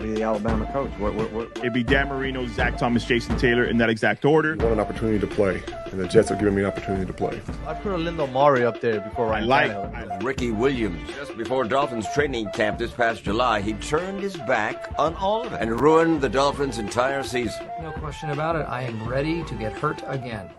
[0.00, 0.90] to be the Alabama coach.
[0.98, 1.58] What, what, what?
[1.58, 4.56] It'd be Dan Marino, Zach Thomas, Jason Taylor in that exact order.
[4.58, 7.12] I want an opportunity to play, and the Jets are giving me an opportunity to
[7.12, 7.40] play.
[7.66, 10.22] I put Lindo Mari up there before Ryan like- Tannehill.
[10.22, 11.08] Ricky Williams.
[11.14, 15.52] Just before Dolphins training camp this past July, he turned his back on all of
[15.52, 17.66] it and ruined the Dolphins' entire season.
[17.80, 18.66] No question about it.
[18.68, 20.50] I am ready to get hurt again.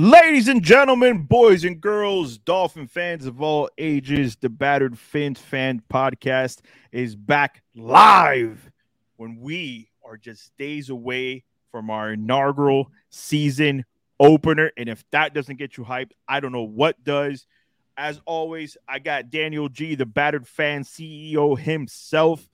[0.00, 5.82] Ladies and gentlemen, boys and girls, Dolphin fans of all ages, the Battered Fins Fan
[5.92, 6.60] Podcast
[6.92, 8.70] is back live
[9.16, 11.42] when we are just days away
[11.72, 13.84] from our inaugural season
[14.20, 14.70] opener.
[14.76, 17.48] And if that doesn't get you hyped, I don't know what does.
[17.96, 22.48] As always, I got Daniel G, the Battered Fan CEO himself.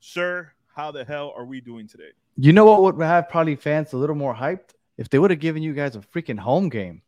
[0.00, 2.10] Sir, how the hell are we doing today?
[2.36, 5.40] You know what would have probably fans a little more hyped if they would have
[5.40, 7.02] given you guys a freaking home game,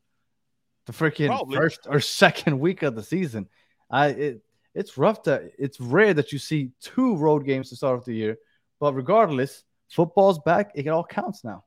[0.87, 1.57] the freaking Probably.
[1.57, 3.49] first or second week of the season.
[3.91, 4.43] I it
[4.75, 8.15] it's rough to it's rare that you see two road games to start off the
[8.15, 8.39] year,
[8.79, 10.71] but regardless, football's back.
[10.75, 11.65] It all counts now.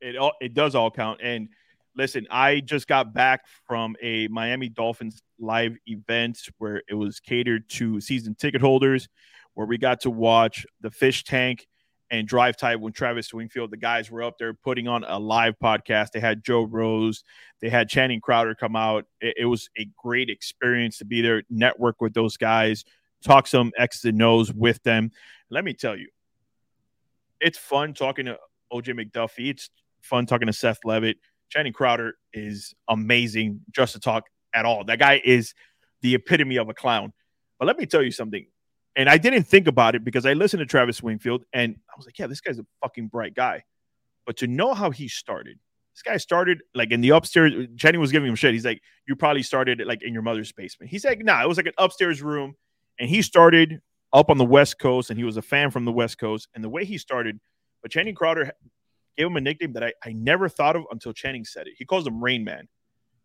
[0.00, 1.20] it all it does all count.
[1.22, 1.50] And
[1.94, 7.68] listen, I just got back from a Miami Dolphins live event where it was catered
[7.70, 9.08] to season ticket holders,
[9.52, 11.66] where we got to watch the fish tank
[12.12, 15.54] and drive time when Travis Wingfield, the guys were up there putting on a live
[15.58, 16.10] podcast.
[16.12, 17.24] They had Joe Rose,
[17.60, 19.06] they had Channing Crowder come out.
[19.20, 22.84] It, it was a great experience to be there, network with those guys,
[23.24, 25.10] talk some X's and O's with them.
[25.50, 26.10] Let me tell you,
[27.40, 28.38] it's fun talking to
[28.70, 29.50] OJ McDuffie.
[29.50, 29.70] It's
[30.02, 31.16] fun talking to Seth Levitt.
[31.48, 34.24] Channing Crowder is amazing just to talk
[34.54, 34.84] at all.
[34.84, 35.54] That guy is
[36.02, 37.14] the epitome of a clown.
[37.58, 38.46] But let me tell you something.
[38.94, 42.06] And I didn't think about it because I listened to Travis Wingfield and I was
[42.06, 43.64] like, yeah, this guy's a fucking bright guy.
[44.26, 45.58] But to know how he started,
[45.94, 47.52] this guy started like in the upstairs.
[47.76, 48.52] Channing was giving him shit.
[48.52, 50.90] He's like, you probably started like in your mother's basement.
[50.90, 52.54] He's like, nah, it was like an upstairs room.
[52.98, 53.80] And he started
[54.12, 56.48] up on the West Coast and he was a fan from the West Coast.
[56.54, 57.40] And the way he started,
[57.80, 58.52] but Channing Crowder
[59.16, 61.74] gave him a nickname that I, I never thought of until Channing said it.
[61.76, 62.68] He calls him Rain Man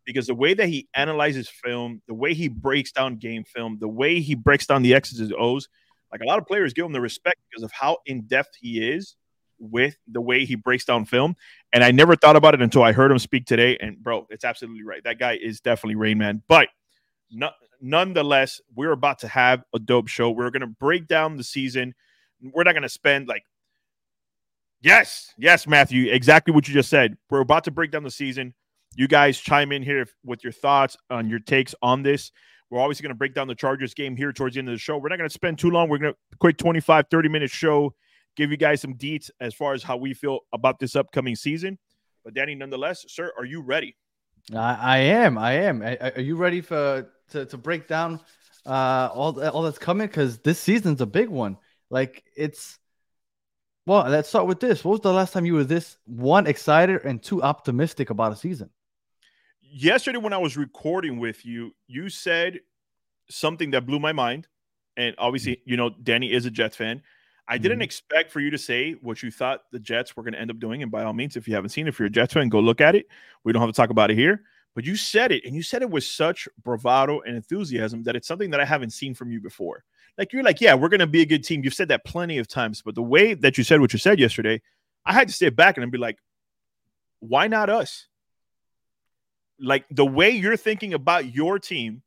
[0.08, 3.86] because the way that he analyzes film, the way he breaks down game film, the
[3.86, 5.68] way he breaks down the X's and O's,
[6.10, 8.88] like a lot of players give him the respect because of how in depth he
[8.88, 9.16] is
[9.58, 11.36] with the way he breaks down film.
[11.74, 13.76] And I never thought about it until I heard him speak today.
[13.82, 15.04] And bro, it's absolutely right.
[15.04, 16.42] That guy is definitely Rain Man.
[16.48, 16.68] But
[17.30, 17.50] no,
[17.82, 20.30] nonetheless, we're about to have a dope show.
[20.30, 21.94] We're going to break down the season.
[22.40, 23.42] We're not going to spend like
[24.80, 27.16] Yes, yes, Matthew, exactly what you just said.
[27.28, 28.54] We're about to break down the season.
[28.98, 32.32] You guys chime in here with your thoughts on your takes on this.
[32.68, 34.78] We're always going to break down the Chargers game here towards the end of the
[34.78, 34.98] show.
[34.98, 35.88] We're not going to spend too long.
[35.88, 37.94] We're going to quick 25, 30 minute show,
[38.34, 41.78] give you guys some deets as far as how we feel about this upcoming season.
[42.24, 43.94] But Danny, nonetheless, sir, are you ready?
[44.52, 45.38] I, I am.
[45.38, 45.80] I am.
[45.80, 48.18] Are are you ready for to, to break down
[48.66, 50.08] uh, all all that's coming?
[50.08, 51.56] Because this season's a big one.
[51.88, 52.80] Like it's.
[53.86, 54.84] Well, let's start with this.
[54.84, 58.36] What was the last time you were this one excited and too optimistic about a
[58.36, 58.70] season?
[59.70, 62.60] Yesterday when I was recording with you, you said
[63.30, 64.48] something that blew my mind.
[64.96, 67.02] And obviously, you know, Danny is a Jets fan.
[67.46, 67.84] I didn't Mhm.
[67.84, 70.58] expect for you to say what you thought the Jets were going to end up
[70.58, 70.82] doing.
[70.82, 72.60] And by all means, if you haven't seen it, if you're a Jets fan, go
[72.60, 73.06] look at it.
[73.44, 74.42] We don't have to talk about it here.
[74.74, 78.28] But you said it, and you said it with such bravado and enthusiasm that it's
[78.28, 79.84] something that I haven't seen from you before.
[80.18, 81.64] Like you're like, yeah, we're going to be a good team.
[81.64, 84.18] You've said that plenty of times, but the way that you said what you said
[84.20, 84.60] yesterday,
[85.06, 86.18] I had to step back and be like,
[87.20, 88.08] why not us?
[89.60, 92.02] Like the way you're thinking about your team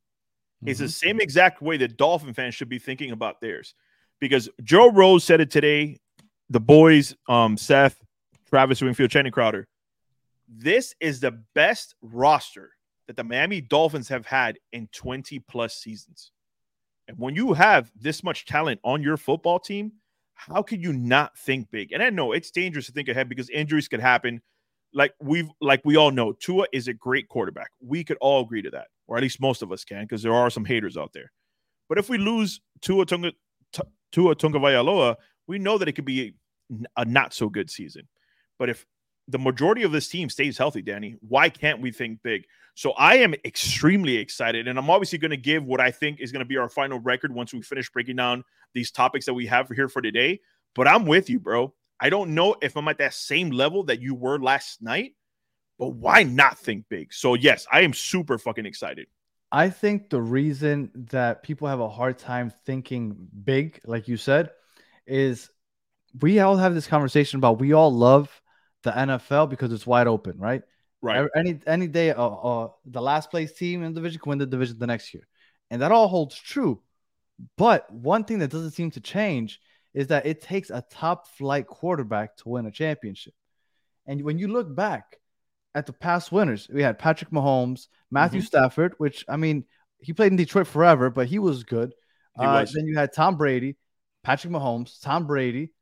[0.64, 3.74] is the same exact way that Dolphin fans should be thinking about theirs.
[4.20, 5.98] Because Joe Rose said it today,
[6.48, 8.00] the boys, um, Seth,
[8.48, 9.66] Travis Wingfield, Channing Crowder.
[10.48, 12.70] This is the best roster
[13.06, 16.30] that the Miami Dolphins have had in 20 plus seasons.
[17.08, 19.92] And when you have this much talent on your football team,
[20.34, 21.92] how can you not think big?
[21.92, 24.40] And I know it's dangerous to think ahead because injuries could happen.
[24.94, 27.70] Like we've like we all know, Tua is a great quarterback.
[27.80, 30.34] We could all agree to that, or at least most of us can, because there
[30.34, 31.32] are some haters out there.
[31.88, 33.32] But if we lose Tua Tunga
[34.12, 36.34] Tua Tagovailoa, we know that it could be
[36.96, 38.06] a not so good season.
[38.58, 38.86] But if
[39.28, 42.44] the majority of this team stays healthy, Danny, why can't we think big?
[42.74, 46.32] So I am extremely excited, and I'm obviously going to give what I think is
[46.32, 48.44] going to be our final record once we finish breaking down
[48.74, 50.40] these topics that we have here for today.
[50.74, 51.74] But I'm with you, bro.
[52.02, 55.14] I don't know if I'm at that same level that you were last night,
[55.78, 57.14] but why not think big?
[57.14, 59.06] So yes, I am super fucking excited.
[59.52, 64.50] I think the reason that people have a hard time thinking big, like you said,
[65.06, 65.48] is
[66.20, 68.42] we all have this conversation about we all love
[68.82, 70.62] the NFL because it's wide open, right?
[71.02, 71.28] Right.
[71.36, 74.46] Any any day, uh, uh, the last place team in the division can win the
[74.46, 75.28] division the next year,
[75.70, 76.82] and that all holds true.
[77.56, 79.60] But one thing that doesn't seem to change
[79.94, 83.34] is that it takes a top flight quarterback to win a championship.
[84.06, 85.18] And when you look back
[85.74, 88.46] at the past winners, we had Patrick Mahomes, Matthew Mhm.
[88.46, 89.64] Stafford, which I mean,
[89.98, 91.94] he played in Detroit forever, but he was good.
[92.38, 92.72] He Uh, was.
[92.72, 93.76] Then you had Tom Brady,
[94.22, 95.72] Patrick Mahomes, Tom Brady,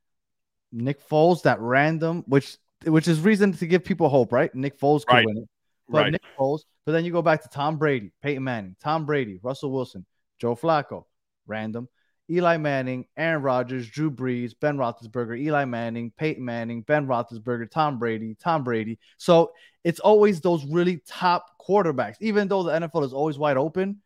[0.72, 4.54] Nick Foles, that random, which which is reason to give people hope, right?
[4.54, 5.26] Nick Foles could Right.
[5.26, 5.48] win it.
[5.88, 6.12] But Right.
[6.12, 9.70] Nick Foles, but then you go back to Tom Brady, Peyton Manning, Tom Brady, Russell
[9.72, 10.06] Wilson,
[10.38, 11.04] Joe Flacco,
[11.46, 11.88] random,
[12.30, 17.98] Eli Manning, Aaron Rodgers, Drew Brees, Ben Roethlisberger, Eli Manning, Peyton Manning, Ben Roethlisberger, Tom
[17.98, 18.98] Brady, Tom Brady.
[19.16, 22.16] So it's always those really top quarterbacks.
[22.20, 24.00] Even though the NFL is always wide open,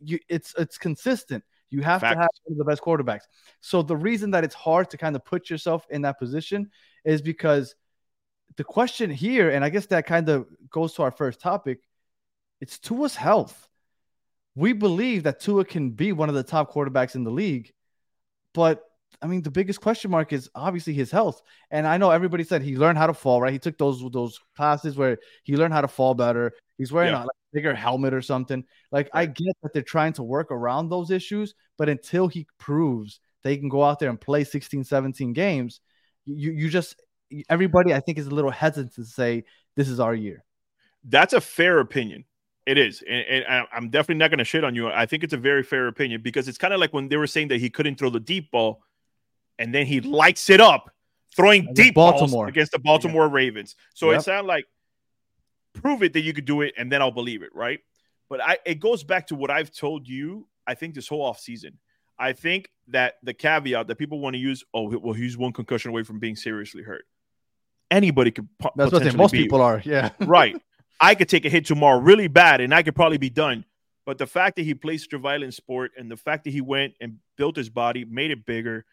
[0.00, 1.42] you it's it's consistent.
[1.70, 2.14] You have Facts.
[2.14, 3.24] to have one of the best quarterbacks.
[3.60, 6.70] So the reason that it's hard to kind of put yourself in that position
[7.04, 7.74] is because
[8.56, 11.80] the question here, and I guess that kind of goes to our first topic,
[12.60, 13.67] it's Tua's health.
[14.58, 17.70] We believe that Tua can be one of the top quarterbacks in the league,
[18.54, 18.82] but
[19.22, 21.42] I mean, the biggest question mark is obviously his health.
[21.70, 23.52] And I know everybody said he learned how to fall, right?
[23.52, 26.52] He took those those classes where he learned how to fall better.
[26.76, 27.20] He's wearing Yeah.
[27.20, 28.64] Uh, a like, bigger helmet or something.
[28.90, 33.20] Like I get that they're trying to work around those issues, but until he proves
[33.44, 35.80] they can go out there and play 16, 17 games,
[36.24, 37.00] you you just
[37.48, 39.44] everybody I think is a little hesitant to say
[39.76, 40.44] this is our year.
[41.04, 42.24] That's a fair opinion.
[42.68, 44.88] It is, and, and I'm definitely not going to shit on you.
[44.90, 47.26] I think it's a very fair opinion because it's kind of like when they were
[47.26, 48.82] saying that he couldn't throw the deep ball,
[49.58, 50.90] and then he lights it up
[51.34, 52.46] throwing Against deep balls Baltimore.
[52.48, 53.74] against the Baltimore Ravens.
[53.94, 54.20] So Yep.
[54.20, 54.66] it sounded like
[55.72, 57.80] prove it that you could do it, and then I'll believe it, right?
[58.28, 60.46] But I it goes back to what I've told you.
[60.66, 61.78] I think this whole off season,
[62.18, 65.88] I think that the caveat that people want to use, oh well, he's one concussion
[65.90, 67.04] away from being seriously hurt.
[67.90, 68.46] Anybody could.
[68.58, 69.80] po- That's what I think potentially most be people are.
[69.86, 70.10] Yeah.
[70.20, 70.60] right.
[71.00, 73.64] I could take a hit tomorrow really bad and I could probably be done.
[74.04, 76.60] But the fact that he plays such a violent sport and the fact that he
[76.60, 78.84] went and built his body, made it bigger,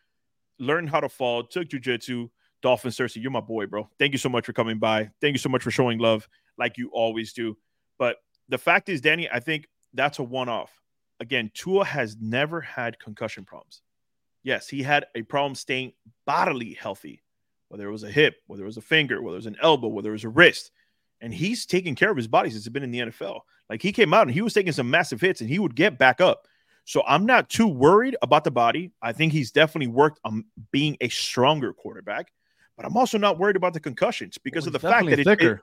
[0.59, 2.29] learned how to fall, took jujitsu,
[2.61, 3.89] Dolphin Cersei, you're my boy, bro.
[3.97, 5.11] Thank you so much for coming by.
[5.21, 7.57] Thank you so much for showing love like you always do.
[7.97, 8.17] But
[8.49, 10.81] the fact is, Danny, I think that's a one off.
[11.19, 13.81] Again, Tua has never had concussion problems.
[14.43, 15.93] Yes, he had a problem staying
[16.25, 17.23] bodily healthy,
[17.69, 19.87] whether it was a hip, whether it was a finger, whether it was an elbow,
[19.87, 20.71] whether it was a wrist
[21.21, 23.41] and he's taking care of his body since he's been in the NFL.
[23.69, 25.97] Like he came out and he was taking some massive hits and he would get
[25.97, 26.47] back up.
[26.85, 28.91] So I'm not too worried about the body.
[29.01, 32.31] I think he's definitely worked on being a stronger quarterback,
[32.77, 35.47] but I'm also not worried about the concussions because Well, of the fact that definitely
[35.47, 35.59] it,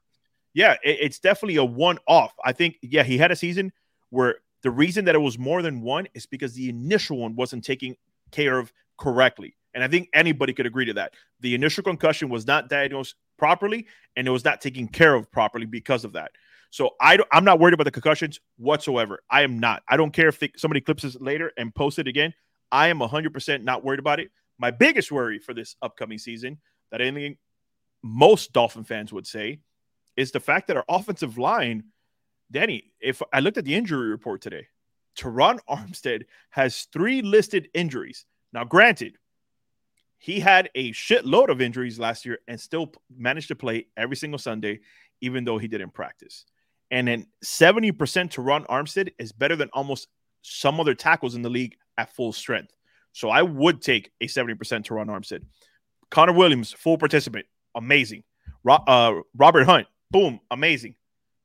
[0.55, 2.33] yeah, it- it's definitely a one off.
[2.45, 3.73] I think, yeah, he had a season
[4.11, 7.65] where the reason that it was more than one is because the initial one wasn't
[7.65, 7.97] taken
[8.33, 9.57] care of correctly.
[9.75, 11.15] And I think anybody could agree to that.
[11.41, 13.87] The initial concussion was not diagnosed properly
[14.17, 16.33] and it was not taken care of properly because of that.
[16.71, 19.21] So I I'm not worried about the concussions whatsoever.
[19.31, 19.83] I am not.
[19.89, 22.33] I don't care if they, somebody clips this later and posts it again.
[22.71, 24.31] I am 100% not worried about it.
[24.59, 26.59] My biggest worry for this upcoming season
[26.91, 27.39] that I think
[28.03, 29.61] most Dolphin fans would say
[30.17, 31.85] is the fact that our offensive line,
[32.51, 34.67] Danny, if I looked at the injury report today,
[35.19, 38.25] Terron Armstead has three listed injuries.
[38.53, 39.17] Now, granted,
[40.23, 44.39] he had a shitload of injuries last year and still managed to play every single
[44.39, 44.79] Sunday,
[45.21, 46.45] even though he didn't practice.
[46.93, 50.07] And then 70% Terron Armstead is better than almost
[50.43, 52.73] some other tackles in the league at full strength.
[53.11, 55.43] So I would take a 70% Terron Armstead.
[56.09, 58.23] Connor Williams, full participant, amazing.
[58.63, 60.95] Ro- uh, Robert Hunt, boom, amazing.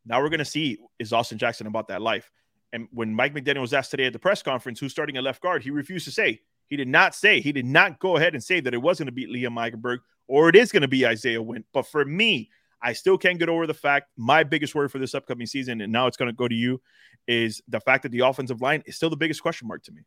[0.05, 2.29] Now we're going to see is Austin Jackson about that life.
[2.71, 5.41] And when Mike McDaniel was asked today at the press conference who's starting at left
[5.41, 6.41] guard, he refused to say.
[6.67, 9.07] He did not say, he did not go ahead and say that it was going
[9.07, 11.63] to be Liam Eichenberg or it is going to be Isaiah Wynn.
[11.73, 12.49] But for me,
[12.81, 15.91] I still can't get over the fact my biggest worry for this upcoming season, and
[15.91, 16.81] now it's going to go to you,
[17.27, 20.01] is the fact that the offensive line is still the biggest question mark to me.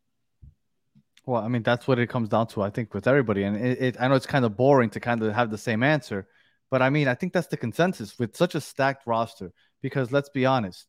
[1.26, 3.42] Well, I mean, that's what it comes down to, I think, with everybody.
[3.42, 5.82] And it, it, I know it's kind of boring to kind of have the same
[5.82, 6.28] answer,
[6.70, 9.52] but I mean, I think that's the consensus with such a stacked roster.
[9.82, 10.86] Because let's be honest,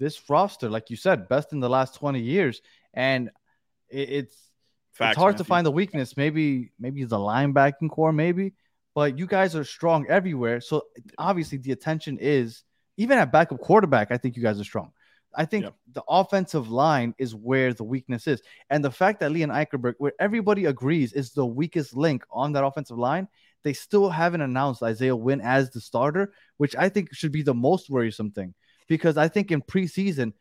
[0.00, 2.60] this roster, like you said, best in the last 20 years.
[2.94, 3.30] And
[3.88, 4.47] it, it's
[4.98, 6.16] Facts, it's hard to find the weakness.
[6.16, 8.54] Maybe, maybe the linebacking core, maybe,
[8.94, 10.60] but you guys are strong everywhere.
[10.60, 10.86] So
[11.16, 12.64] obviously, the attention is
[12.96, 14.10] even at backup quarterback.
[14.10, 14.90] I think you guys are strong.
[15.34, 15.70] I think Yeah.
[15.92, 20.14] the offensive line is where the weakness is, and the fact that Leon Eichenberg, where
[20.18, 23.28] everybody agrees is the weakest link on that offensive line,
[23.62, 27.54] they still haven't announced Isaiah Wynn as the starter, which I think should be the
[27.54, 28.54] most worrisome thing
[28.88, 30.32] because I think in preseason,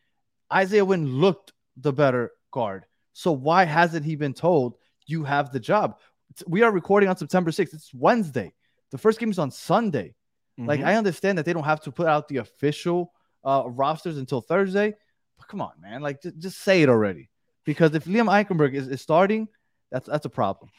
[0.52, 2.86] Isaiah Wynn looked the better guard.
[3.18, 4.76] So why hasn't he been told
[5.08, 5.98] you have the job?
[6.46, 7.74] We are recording on September 6th.
[7.74, 8.54] It's Wednesday.
[8.92, 10.14] The first game is on Sunday.
[10.56, 10.86] Like Mhm.
[10.86, 13.12] I understand that they don't have to put out the official
[13.44, 14.94] uh, rosters until Thursday,
[15.36, 17.30] but come on, man, like just, just say it already.
[17.66, 19.48] Because if Liam Eichenberg is, is starting,
[19.92, 20.70] that's that's a problem.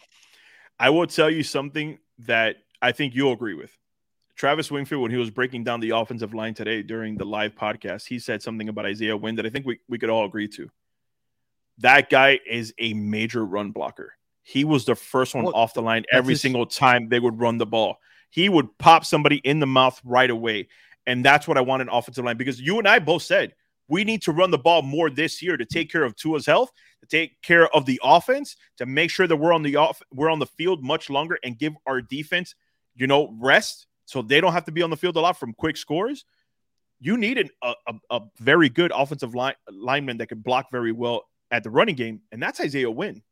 [0.79, 3.77] I will tell you something that I think you'll agree with.
[4.37, 8.07] Travis Wingfield, when he was breaking down the offensive line today during the live podcast,
[8.07, 10.71] he said something about Isaiah Wynn that I think we, we could all agree to.
[11.79, 14.15] That guy is a major run blocker.
[14.43, 17.39] He was the first one Well, off the line every his- single time they would
[17.39, 17.99] run the ball.
[18.31, 20.69] He would pop somebody in the mouth right away.
[21.07, 23.55] And that's what I want in offensive line because you and I both said
[23.89, 26.71] we need to run the ball more this year to take care of Tua's health,
[27.01, 30.31] to take care of the offense, to make sure that we're on the off we're
[30.31, 32.55] on the field much longer and give our defense,
[32.95, 35.55] you know, rest so they don't have to be on the field a lot from
[35.55, 36.25] quick scores.
[37.01, 40.93] You need an, a, a, a very good offensive line lineman that can block very
[40.93, 43.23] well at the running game, and that's Isaiah Wynn.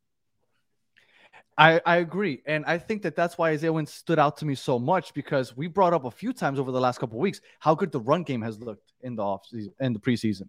[1.58, 2.42] I, I agree.
[2.46, 5.56] And I think that that's why Isaiah Wynn stood out to me so much because
[5.56, 8.24] we brought up a few times over the last couple weeks how good the run
[8.24, 10.48] game has looked in the offseason in the preseason.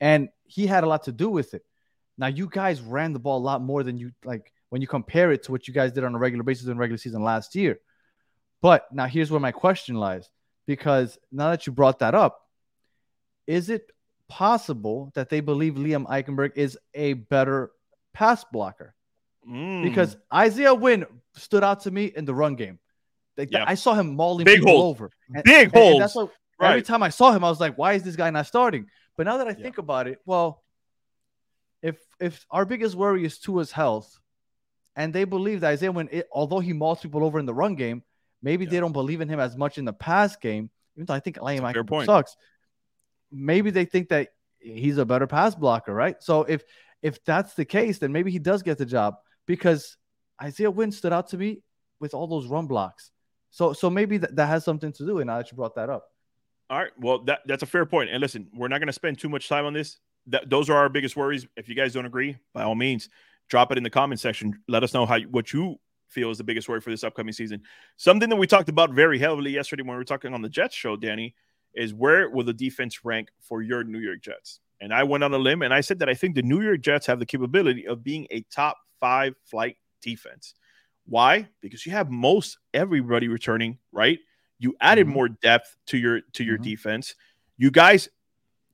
[0.00, 1.64] And he had a lot to do with it.
[2.16, 5.30] Now you guys ran the ball a lot more than you like when you compare
[5.30, 7.78] it to what you guys did on a regular basis in regular season last year.
[8.60, 10.28] But now here's where my question lies.
[10.66, 12.42] Because now that you brought that up,
[13.46, 13.90] is it
[14.28, 17.70] possible that they believe Liam Eichenberg is a better
[18.12, 18.94] pass blocker?
[19.48, 19.82] Mm.
[19.82, 22.78] because Isaiah Wynn stood out to me in the run game.
[23.38, 23.64] Like, Yeah.
[23.66, 25.10] I saw him mauling Big people over.
[25.34, 26.28] And- big holes, that's why
[26.60, 28.90] every time I saw him, I was like, why is this guy not starting?
[29.16, 29.62] But now that I Yeah.
[29.62, 30.62] think about it, well,
[31.82, 34.18] if if our biggest worry is Tua's health,
[34.96, 37.74] and they believe that Isaiah Wynn, it, although he mauls people over in the run
[37.76, 38.02] game,
[38.42, 38.72] maybe Yeah.
[38.72, 41.36] they don't believe in him as much in the pass game, even though I think
[41.36, 42.06] Liam Eichenberg point.
[42.06, 42.36] sucks.
[43.30, 46.16] Maybe they think that he's a better pass blocker, right?
[46.20, 46.64] So if
[47.02, 49.16] if that's the case, then maybe he does get the job
[49.46, 49.96] because
[50.42, 51.62] Isaiah Wynn stood out to me
[52.00, 53.10] with all those run blocks.
[53.50, 55.18] So so maybe that, that has something to do.
[55.18, 56.06] And now that you brought that up,
[56.70, 56.90] All right.
[56.98, 58.10] Well, that, that's a fair point.
[58.10, 59.98] And listen, we're not going to spend too much time on this.
[60.26, 61.46] That, those are our biggest worries.
[61.56, 63.08] If you guys don't agree, by all means,
[63.48, 64.60] drop it in the comment section.
[64.68, 65.76] Let us know how what you
[66.08, 67.62] feel is the biggest worry for this upcoming season.
[67.96, 70.74] Something that we talked about very heavily yesterday when we were talking on the Jets
[70.74, 71.34] show, Danny,
[71.74, 74.60] is where will the defense rank for your New York Jets?
[74.80, 76.80] And I went on a limb and I said that I think the New York
[76.80, 80.54] Jets have the capability of being a top five flight defense.
[81.06, 81.48] Why?
[81.60, 84.18] Because you have most everybody returning, right?
[84.58, 85.10] You added Mhm.
[85.12, 86.62] more depth to your to your Mhm.
[86.64, 87.14] defense.
[87.56, 88.08] You guys,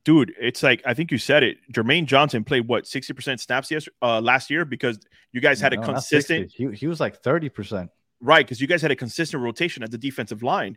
[0.04, 1.58] dude, it's like I think you said it.
[1.72, 4.98] Jermaine Johnson played what sixty percent snaps yes, uh, last year because
[5.32, 7.90] you guys had a No, not consistent He, he was like 30%.
[8.20, 10.76] right because you guys had a consistent rotation at the defensive line,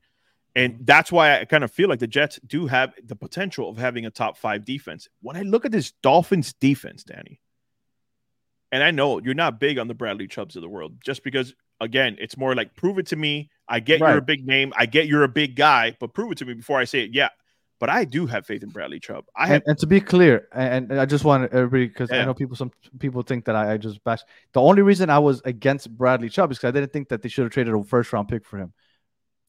[0.58, 3.78] and that's why I kind of feel like the Jets do have the potential of
[3.78, 5.08] having a top five defense.
[5.22, 7.40] When I look at this Dolphins defense, Danny,
[8.72, 11.54] and I know you're not big on the Bradley Chubbs of the world, just because
[11.80, 13.52] again, it's more like prove it to me.
[13.68, 16.40] I get you're a big name, I get you're a big guy, but prove it
[16.40, 17.12] to me before I say it.
[17.14, 17.30] Yeah,
[17.80, 19.26] but I do have faith in Bradley Chubb.
[19.36, 22.24] I have And, and to be clear, and, and I just want everybody because Yeah.
[22.24, 24.22] I know people some people think that I, I just bash.
[24.54, 27.30] The only reason I was against Bradley Chubb is because I didn't think that they
[27.30, 28.74] should have traded a first round pick for him.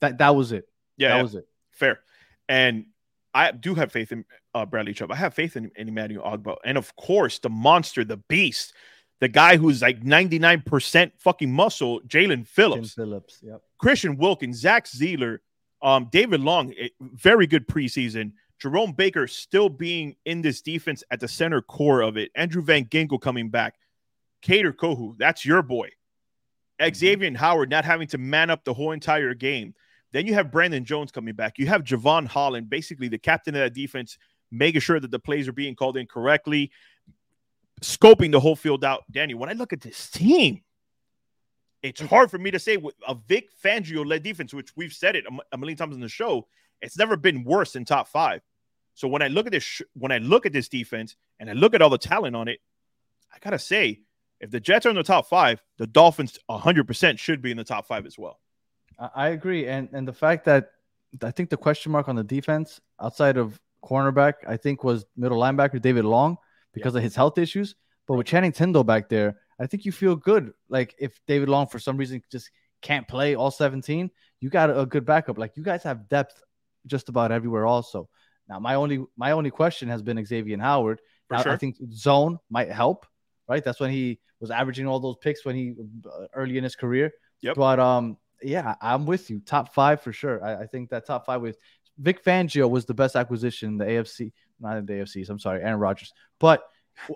[0.01, 0.69] That that was it.
[0.99, 1.23] Yeah, that yeah.
[1.23, 1.49] was it.
[1.71, 2.01] Fair.
[2.49, 2.87] And
[3.35, 4.25] I do have faith in
[4.55, 5.13] uh, Bradley Chubb.
[5.13, 6.57] I have faith in, in Emmanuel Ogbah.
[6.65, 8.75] And of course, the monster, the beast,
[9.21, 13.39] the guy who's like 99% fucking muscle, Jaelan Jim Phillips, Phillips.
[13.43, 13.63] Yep.
[13.79, 15.39] Christian Wilkins, Zach Sieler,
[15.83, 18.33] um, David Long, eh, very good preseason.
[18.59, 22.31] Jerome Baker still being in this defense at the center core of it.
[22.35, 23.77] Andrew Van Ginkel coming back.
[24.43, 25.91] Kader Kohou, that's your boy.
[26.83, 29.75] Xavier Howard not having to man up the whole entire game.
[30.13, 31.59] Then you have Brandon Jones coming back.
[31.59, 34.19] You have Javon Holland, basically the captain of that defense,
[34.51, 36.71] making sure that the plays are being called in correctly,
[37.83, 39.05] scoping the whole field out.
[39.11, 40.63] Danny, when I look at this team,
[41.83, 42.09] it's mm-hmm.
[42.09, 45.25] hard for me to say with a Vic Fangio led defense, which we've said it
[45.53, 46.47] a million times in the show,
[46.81, 48.41] it's never been worse than top five.
[48.95, 51.53] So when I look at this, sh- when I look at this defense and I
[51.53, 52.61] look at all the talent on it,
[53.33, 54.01] I gotta say,
[54.41, 57.65] if the Jets are in the top five, the Dolphins 100% should be in the
[57.65, 58.41] top five as well.
[58.99, 60.71] I, agree, and and the fact that
[61.23, 65.39] I think the question mark on the defense outside of cornerback, I think was middle
[65.39, 66.37] linebacker David Long
[66.73, 67.75] because of his health issues.
[68.07, 70.53] But with Channing Tindall back there, I think you feel good.
[70.69, 72.51] Like if David Long for some reason just
[72.83, 75.39] can't play all 17, you got a, a good backup.
[75.39, 76.43] Like you guys have depth
[76.87, 77.67] just about everywhere.
[77.67, 78.09] Also,
[78.49, 81.01] now my only my only question has been Xavier Howard.
[81.29, 81.53] For Now, sure.
[81.53, 83.07] I think zone might help.
[83.49, 85.75] Right, that's when he was averaging all those picks when he
[86.05, 87.13] uh, early in his career.
[87.41, 87.57] Yep.
[87.57, 89.41] But um, yeah, I'm with you.
[89.41, 90.45] Top five for sure.
[90.45, 91.59] I, I think that top five with
[91.99, 95.29] Vic Fangio was the best acquisition in the AFC, not in the AFCs.
[95.29, 96.63] I'm sorry, Aaron Rodgers, but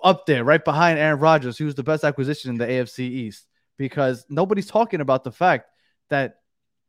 [0.03, 3.47] up there, right behind Aaron Rodgers, he was the best acquisition in the AFC East
[3.79, 5.69] because nobody's talking about the fact
[6.11, 6.37] that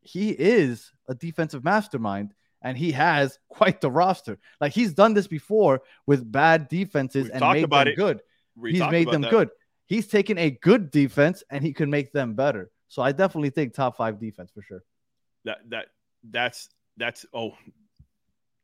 [0.02, 4.38] he is a defensive mastermind and he has quite the roster.
[4.62, 7.96] Like he's done this before with bad defenses We've and made them it.
[7.96, 8.22] good
[8.56, 9.32] We he's made them that.
[9.32, 9.50] good.
[9.86, 12.72] He's taken a good defense and he can make them better.
[12.94, 14.84] So I definitely think top five defense for sure.
[15.46, 15.88] That that
[16.30, 17.54] that's that's oh,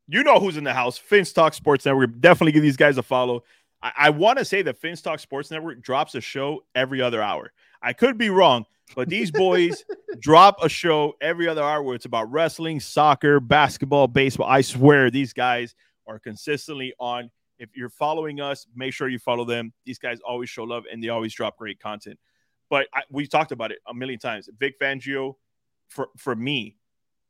[0.07, 0.99] you know who's in the house?
[0.99, 2.11] Finstock Sports Network.
[2.19, 3.43] Definitely give these guys a follow.
[3.81, 7.51] I, I want to say that Finstock Sports Network drops a show every other hour.
[7.81, 9.83] I could be wrong, but these boys
[10.19, 14.47] drop a show every other hour where it's about wrestling, soccer, basketball, baseball.
[14.47, 15.73] I swear these guys
[16.05, 17.31] are consistently on.
[17.57, 19.73] If you're following us, make sure you follow them.
[19.87, 22.19] These guys always show love and they always drop great content.
[22.69, 24.49] But I, we talked about it a million times.
[24.59, 25.35] Vic Fangio,
[25.87, 26.77] for for me,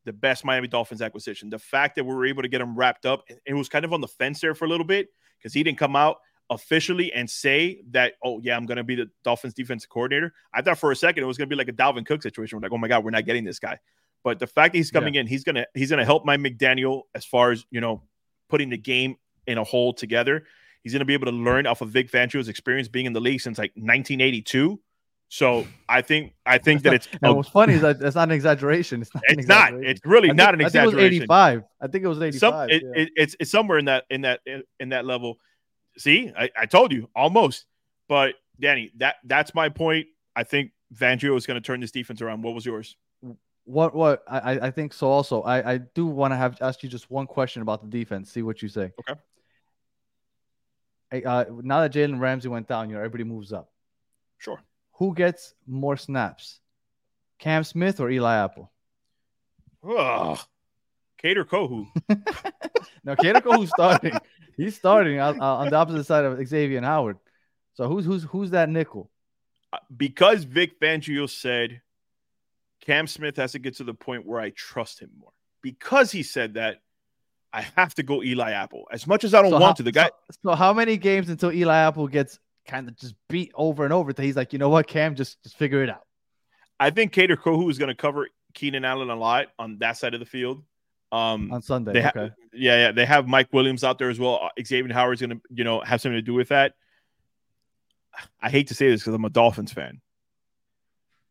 [0.05, 1.49] the best Miami Dolphins acquisition.
[1.49, 3.85] The fact that we were able to get him wrapped up, and it was kind
[3.85, 6.17] of on the fence there for a little bit because he didn't come out
[6.49, 10.33] officially and say that, oh, yeah, I'm going to be the Dolphins defensive coordinator.
[10.53, 12.57] I thought for a second it was going to be like a Dalvin Cook situation.
[12.57, 13.79] We're like, oh my God, we're not getting this guy.
[14.23, 15.21] But the fact that he's coming yeah.
[15.21, 18.03] in, he's gonna he's gonna help my McDaniel as far as you know,
[18.49, 19.15] putting the game
[19.47, 20.45] in a whole together.
[20.83, 23.41] He's gonna be able to learn off of Vic Fangio's experience being in the league
[23.41, 24.79] since like 1982.
[25.31, 27.07] So I think I think that it's.
[27.21, 29.03] and what's funny is that it's not an exaggeration.
[29.03, 29.23] It's not.
[29.27, 29.73] It's not.
[29.75, 30.99] It's really not an exaggeration.
[30.99, 31.63] I think it was 85.
[31.79, 32.39] I think it was 85.
[32.39, 33.03] Some, it, yeah.
[33.03, 34.39] it, it's it's somewhere in that in that
[34.79, 35.37] in, that level.
[35.99, 37.65] See, I, I told you almost.
[38.07, 40.07] But Danny, that that's my point.
[40.35, 42.41] I think Fangio is going to turn this defense around.
[42.41, 42.97] What was yours?
[43.65, 45.09] What what I I think so.
[45.09, 48.31] Also, I I do want to have ask you just one question about the defense.
[48.31, 48.91] See what you say.
[48.99, 49.13] Okay.
[51.23, 53.69] Uh, now that Jalen Ramsey went down, you know everybody moves up.
[54.39, 54.59] Sure.
[54.99, 56.59] Who gets more snaps,
[57.39, 58.71] Cam Smith or Eli Apple?
[59.83, 60.37] Ugh.
[61.17, 61.87] Kader Kohou.
[63.03, 64.13] no, Kader Kohou's starting.
[64.57, 67.17] He's starting on, on the opposite side of Xavier and Howard.
[67.75, 69.09] So who's who's who's that nickel?
[69.71, 71.81] Uh, because Vic Fangio said
[72.81, 75.31] Cam Smith has to get to the point where I trust him more.
[75.61, 76.81] Because he said that,
[77.53, 78.85] I have to go Eli Apple.
[78.91, 80.09] As much as I don't so want how, to, the guy.
[80.31, 82.39] So, so, how many games until Eli Apple gets
[82.69, 84.13] kind of just beat over and over?
[84.13, 86.05] That he's like, you know what, Cam, just just figure it out.
[86.79, 90.13] I think Kader Kohou is going to cover Keenan Allen a lot on that side
[90.13, 90.63] of the field.
[91.11, 92.33] Um, on Sunday, ha- okay.
[92.53, 92.91] Yeah, yeah.
[92.91, 94.39] They have Mike Williams out there as well.
[94.43, 96.75] Uh, Xavier Howard's going to, you know, have something to do with that.
[98.41, 100.01] I hate to say this because I'm a Dolphins fan,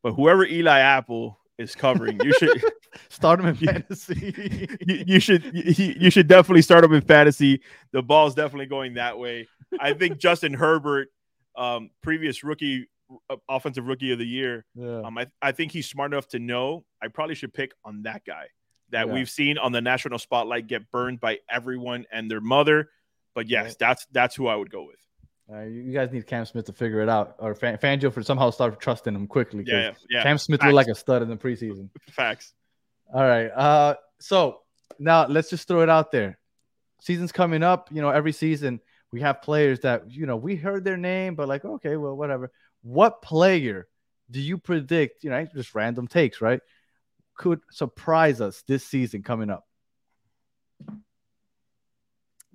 [0.02, 2.64] but whoever Eli Apple is covering, you should
[3.08, 4.78] start him in fantasy.
[4.86, 7.60] you, you, should you, you, should definitely start him in fantasy.
[7.92, 9.48] The ball's definitely going that way.
[9.78, 11.10] I think Justin Herbert,
[11.58, 12.88] um, previous rookie
[13.30, 15.00] uh, offensive rookie of the year, yeah.
[15.00, 18.24] um, I, I think he's smart enough to know I probably should pick on that
[18.24, 18.46] guy
[18.90, 19.12] that yeah.
[19.12, 22.90] we've seen on the national spotlight get burned by everyone and their mother.
[23.34, 24.96] But yes, that's that's who I would go with.
[25.50, 28.50] Uh, you guys need Cam Smith to figure it out, or Fan- Fangio for somehow
[28.50, 29.64] start trusting him quickly.
[29.66, 30.22] Yeah, yeah.
[30.22, 31.88] Cam Smith looked like a stud in the preseason.
[32.10, 32.52] Facts.
[33.14, 33.46] All right.
[33.46, 34.60] Uh, so
[34.98, 36.38] now let's just throw it out there.
[37.00, 37.88] Season's coming up.
[37.90, 38.80] You know, every season
[39.12, 42.50] we have players that you know we heard their name, but like, okay, well, whatever.
[42.82, 43.88] What player
[44.30, 45.24] do you predict?
[45.24, 46.60] You know, just random takes, right?
[47.36, 49.66] Could surprise us this season coming up.
[50.88, 51.02] I'm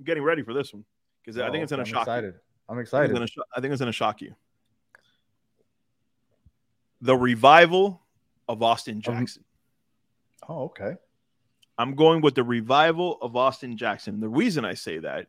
[0.03, 0.85] getting ready for this one
[1.23, 2.03] because oh, I think it's going to shock.
[2.03, 2.33] Excited.
[2.35, 2.39] You.
[2.69, 3.15] I'm excited.
[3.15, 4.35] I think, I think it's going to shock you.
[7.01, 8.01] The revival
[8.47, 9.43] of Austin Jackson.
[10.43, 10.95] Um, oh, okay.
[11.77, 14.19] I'm going with the revival of Austin Jackson.
[14.19, 15.27] The reason I say that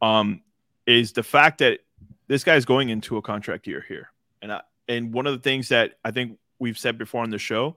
[0.00, 0.42] um,
[0.90, 1.80] is the fact that
[2.28, 4.10] this guy is going into a contract year here,
[4.42, 7.38] and I, and one of the things that I think we've said before on the
[7.38, 7.76] show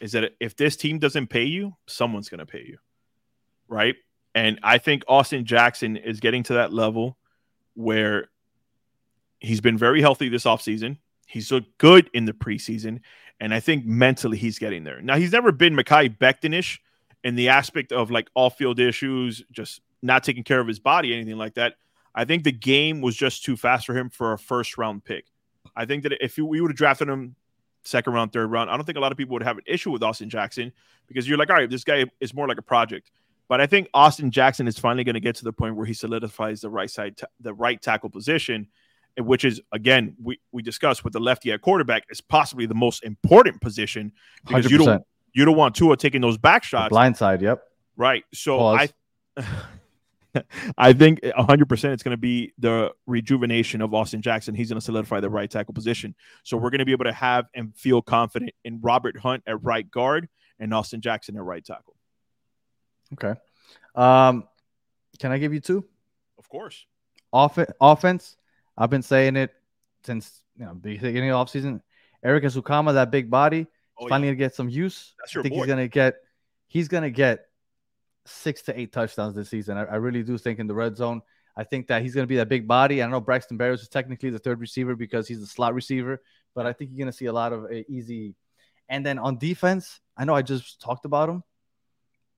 [0.00, 2.78] is that if this team doesn't pay you, someone's going to pay you,
[3.68, 3.96] right?
[4.34, 7.16] And I think Austin Jackson is getting to that level
[7.74, 8.28] where
[9.40, 10.98] he's been very healthy this offseason.
[11.26, 13.00] He's looked good in the preseason.
[13.40, 15.00] And I think mentally he's getting there.
[15.00, 16.78] Now, he's never been Mekhi Bectonish
[17.24, 21.14] in the aspect of like off field issues, just not taking care of his body,
[21.14, 21.74] anything like that.
[22.14, 25.26] I think the game was just too fast for him for a first round pick.
[25.76, 27.36] I think that if we would have drafted him
[27.84, 29.90] second round, third round, I don't think a lot of people would have an issue
[29.90, 30.72] with Austin Jackson
[31.06, 33.10] because you're like, all right, this guy is more like a project.
[33.48, 35.92] But I think Austin Jackson is finally going to get to the point where he
[35.92, 38.68] solidifies the right side, the right tackle position,
[39.18, 43.02] which is again we we discussed with the lefty at quarterback is possibly the most
[43.02, 44.12] important position
[44.46, 44.70] because 100%.
[44.70, 46.86] you don't you don't want Tua taking those back shots.
[46.86, 47.62] The blind side, yep.
[47.96, 48.24] Right.
[48.32, 48.92] So Pause.
[49.36, 49.44] I.
[50.78, 54.54] I think 100% it's going to be the rejuvenation of Austin Jackson.
[54.54, 56.14] He's going to solidify the right tackle position.
[56.44, 59.62] So we're going to be able to have and feel confident in Robert Hunt at
[59.62, 61.96] right guard and Austin Jackson at right tackle.
[63.14, 63.34] Okay.
[63.94, 64.44] Um,
[65.18, 65.84] can I give you two?
[66.38, 66.86] Of course.
[67.32, 68.36] Off- offense.
[68.76, 69.52] I've been saying it
[70.04, 71.80] since you know beginning of the offseason.
[72.22, 73.66] Erik Ezukanma, that big body,
[73.98, 74.34] oh, finally yeah.
[74.34, 75.14] gonna get some use.
[75.18, 75.60] That's your I think boy.
[75.60, 76.14] he's gonna get
[76.66, 77.46] he's gonna get
[78.30, 79.76] six to eight touchdowns this season.
[79.76, 81.22] I, I, really do think in the red zone.
[81.56, 83.02] I think that he's going to be that big body.
[83.02, 86.22] I know Braxton Berrios is technically the third receiver because he's a slot receiver,
[86.54, 88.34] but I think you're going to see a lot of uh, easy
[88.88, 91.42] And then on defense, I know I just talked about him,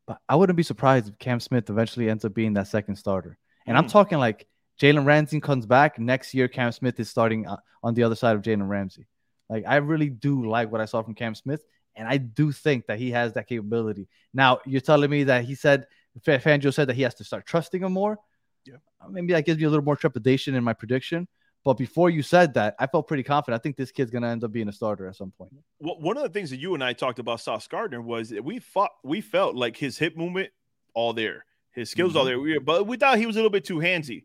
[0.07, 3.39] but I wouldn't be surprised if Cam Smith eventually ends up being that second starter.
[3.67, 3.93] And I'm Mm.
[3.93, 4.47] talking like
[4.81, 6.49] Jalen Ramsey comes back next year.
[6.49, 9.07] Cam Smith is starting uh, on the other side of Jalen Ramsey.
[9.49, 11.63] Like I really do like what I saw from Cam Smith,
[11.97, 14.09] and I do think that he has that capability.
[14.33, 15.87] Now you're telling me that he said
[16.25, 18.19] Fa- Fangio said that he has to start trusting him more.
[18.67, 18.77] Yeah.
[19.01, 21.27] Uh, maybe that gives me a little more trepidation in my prediction.
[21.65, 23.61] But before you said that, I felt pretty confident.
[23.61, 25.53] I think this kid's gonna end up being a starter at some point.
[25.79, 28.45] Well, one of the things that you and I talked about Sauce Gardner was that
[28.45, 30.51] we fought, we felt like his hip movement
[30.95, 32.39] all there, his skills all there.
[32.41, 34.25] We, but we thought he was a little bit too handsy.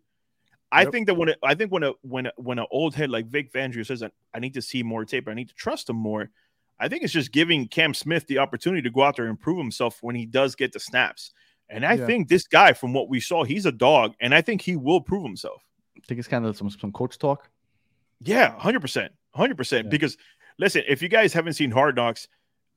[0.71, 0.91] I Yep.
[0.91, 3.27] think that when it, I think when a when a, when an old head like
[3.27, 5.95] Vic Fangio says that I need to see more tape, I need to trust him
[5.95, 6.29] more.
[6.79, 9.57] I think it's just giving Cam Smith the opportunity to go out there and prove
[9.57, 11.31] himself when he does get the snaps.
[11.69, 12.05] And I Yeah.
[12.05, 15.01] think this guy, from what we saw, he's a dog, and I think he will
[15.01, 15.63] prove himself.
[15.97, 17.49] I think it's kind of some some coach talk.
[18.21, 19.89] Yeah, hundred percent, hundred percent.
[19.89, 20.17] Because
[20.57, 22.27] listen, if you guys haven't seen Hard Knocks,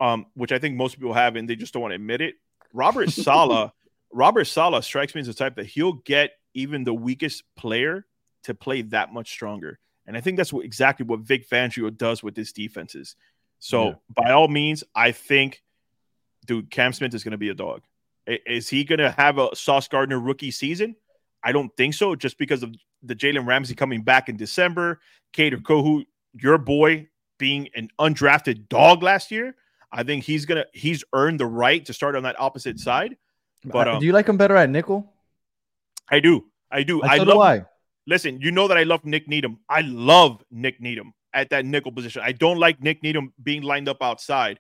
[0.01, 2.37] um, which I think most people have, and they just don't want to admit it,
[2.73, 3.71] Robert Saleh,
[4.13, 8.07] Robert Saleh strikes me as the type that he'll get even the weakest player
[8.45, 9.79] to play that much stronger.
[10.07, 13.15] And I think that's what, exactly what Vic Fangio does with his defenses.
[13.61, 13.95] So Yeah.
[14.15, 15.63] by all means, I think,
[16.47, 17.83] dude, Cam Smith is going to be a dog.
[18.27, 20.97] Is he going to have a Sauce Gardner rookie season?
[21.43, 25.01] I don't think so, just because of the Jalen Ramsey coming back in December,
[25.33, 29.57] Kader Kohou, your boy, being an undrafted dog last year.
[29.91, 33.17] I think he's gonna he's earned the right to start on that opposite side.
[33.65, 35.13] But, Uh, um, do you like him better at nickel?
[36.11, 37.03] I do, I do.
[37.03, 37.35] I I so love.
[37.37, 37.65] do I.
[38.07, 39.59] Listen, you know that I love Nick Needham.
[39.69, 42.23] I love Nick Needham at that nickel position.
[42.25, 44.59] I don't like Nick Needham being lined up outside.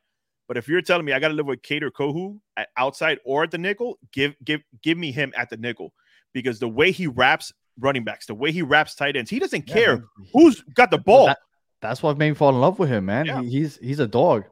[0.48, 3.44] But if you're telling me I got to live with Kader Kohou at outside or
[3.44, 5.92] at the nickel, give give give me him at the nickel
[6.32, 9.68] because the way he wraps running backs, the way he wraps tight ends, he doesn't
[9.68, 10.06] Yeah, care man.
[10.32, 11.26] who's got the ball.
[11.26, 11.38] That-
[11.82, 13.24] that's what made me fall in love with him, man.
[13.24, 13.40] Yeah.
[13.40, 14.44] He, he's he's a dog.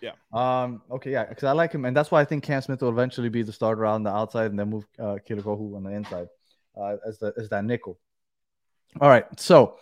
[0.00, 0.12] Yeah.
[0.32, 0.82] Um.
[0.90, 1.10] Okay.
[1.10, 1.24] Yeah.
[1.24, 3.52] Because I like him, and that's why I think Cam Smith will eventually be the
[3.52, 6.28] starter on the outside, and then move uh, Kader Kohou on the inside,
[6.80, 7.98] uh, as the as that nickel.
[9.00, 9.24] All right.
[9.40, 9.78] So,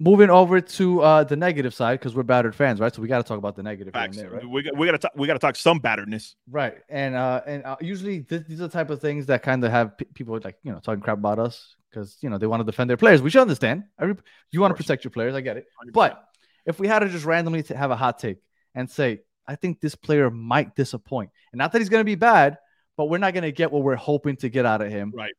[0.00, 2.92] moving over to uh the negative side because we're battered fans, right?
[2.92, 3.94] So we got to talk about the negative.
[3.94, 4.16] here Facts.
[4.16, 4.48] there, right?
[4.48, 6.34] We got we got to talk, we got to talk some batteredness.
[6.50, 9.62] Right, and uh, and uh, usually th- these are the type of things that kind
[9.62, 12.46] of have p- people like you know talking crap about us because you know they
[12.46, 13.22] want to defend their players.
[13.22, 13.84] We should understand.
[14.00, 14.16] Every
[14.50, 15.34] you want to protect your players.
[15.34, 15.66] I get it.
[15.86, 15.92] 100%.
[15.92, 16.24] But
[16.66, 18.38] if we had to just randomly to have a hot take
[18.74, 22.14] and say, I think this player might disappoint, and not that he's going to be
[22.14, 22.58] bad,
[22.96, 25.12] but we're not going to get what we're hoping to get out of him.
[25.14, 25.32] Right.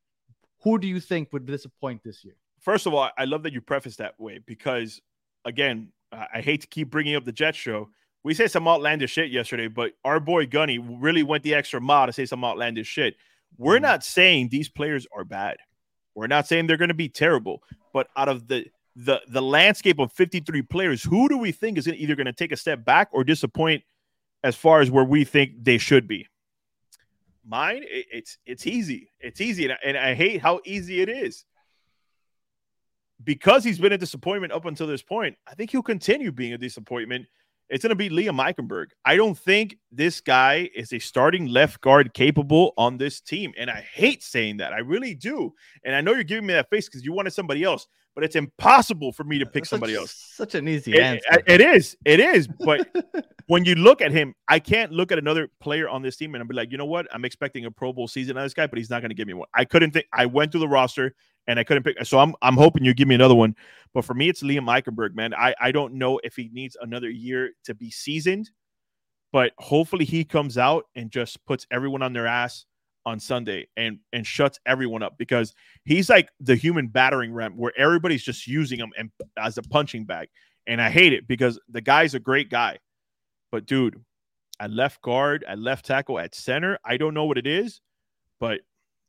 [0.63, 2.35] Who do you think would disappoint this year?
[2.61, 5.01] First of all, I love that you preface that way because,
[5.45, 7.89] again, I hate to keep bringing up the Jet show.
[8.23, 12.05] We said some outlandish shit yesterday, but our boy Gunny really went the extra mile
[12.05, 13.15] to say some outlandish shit.
[13.57, 13.81] We're Mhm.
[13.83, 15.57] not saying these players are bad.
[16.13, 17.63] We're not saying they're going to be terrible.
[17.93, 21.87] But out of the the the landscape of 53 players, who do we think is
[21.87, 23.83] either going to take a step back or disappoint
[24.43, 26.27] as far as where we think they should be?
[27.45, 29.09] Mine, it- it's it's easy.
[29.19, 31.45] It's easy, and I, and I hate how easy it is
[33.23, 36.57] because he's been a disappointment up until this point, I think he'll continue being a
[36.57, 37.25] disappointment.
[37.69, 38.87] It's going to be Liam Eichenberg.
[39.05, 43.53] I don't think this guy is a starting left guard capable on this team.
[43.57, 44.73] And I hate saying that.
[44.73, 45.53] I really do.
[45.85, 48.35] And I know you're giving me that face because you wanted somebody else, but it's
[48.35, 50.31] impossible for me to uh, pick That's somebody such, else.
[50.33, 51.43] Such an easy It- answer.
[51.47, 51.95] it is.
[52.03, 52.45] It is.
[52.49, 52.93] But
[53.47, 56.41] when you look at him, I can't look at another player on this team and
[56.41, 57.07] I'll be like, you know what?
[57.13, 59.27] I'm expecting a Pro Bowl season on this guy, but he's not going to give
[59.29, 59.47] me one.
[59.53, 60.07] I couldn't think.
[60.11, 61.15] I went through the roster
[61.51, 62.03] and I couldn't pick.
[62.05, 63.55] So I'm I'm hoping you give me another one.
[63.93, 65.33] But for me, it's Liam Eichenberg, man.
[65.33, 68.49] I I don't know if he needs another year to be seasoned,
[69.33, 72.65] but hopefully he comes out and just puts everyone on their ass
[73.05, 77.73] on Sunday and and shuts everyone up because he's like the human battering ram where
[77.77, 80.29] everybody's just using him and as a punching bag.
[80.67, 82.79] And I hate it because the guy's a great guy.
[83.51, 84.01] But dude,
[84.61, 87.81] at left guard, at left tackle, at center, I don't know what it is,
[88.39, 88.61] but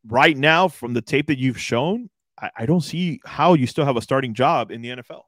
[0.09, 3.85] right now, from the tape that you've shown, I, I don't see how you still
[3.85, 5.23] have a starting job in the NFL.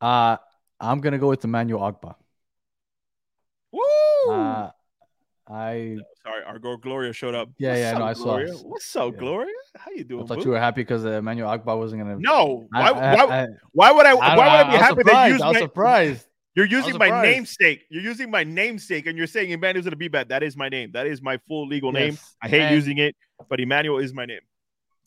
[0.00, 0.36] uh,
[0.80, 2.14] I'm gonna go with Emmanuel Ogbah.
[3.72, 4.32] Woo!
[4.32, 4.70] Uh,
[5.50, 7.48] I Sorry, our girl Gloria showed up.
[7.58, 8.24] Yeah, yeah, What's no, up, I saw.
[8.24, 8.52] Gloria?
[8.54, 9.18] What's up, Yeah.
[9.18, 9.54] Gloria?
[9.76, 10.24] How you doing?
[10.24, 10.44] I thought boo?
[10.44, 12.16] you were happy because Emmanuel Ogbah wasn't gonna.
[12.18, 14.14] No, I- why, I- why, I- why would I?
[14.14, 15.58] Why would I be I happy that you I was my?
[15.58, 16.26] surprised.
[16.54, 17.84] You're using my namesake.
[17.88, 20.28] You're using my namesake, and you're saying Emmanuel's gonna be bad.
[20.30, 20.90] That is my name.
[20.92, 22.18] That is my full legal name.
[22.42, 23.14] I hate And using it,
[23.48, 24.40] but Emmanuel is my name.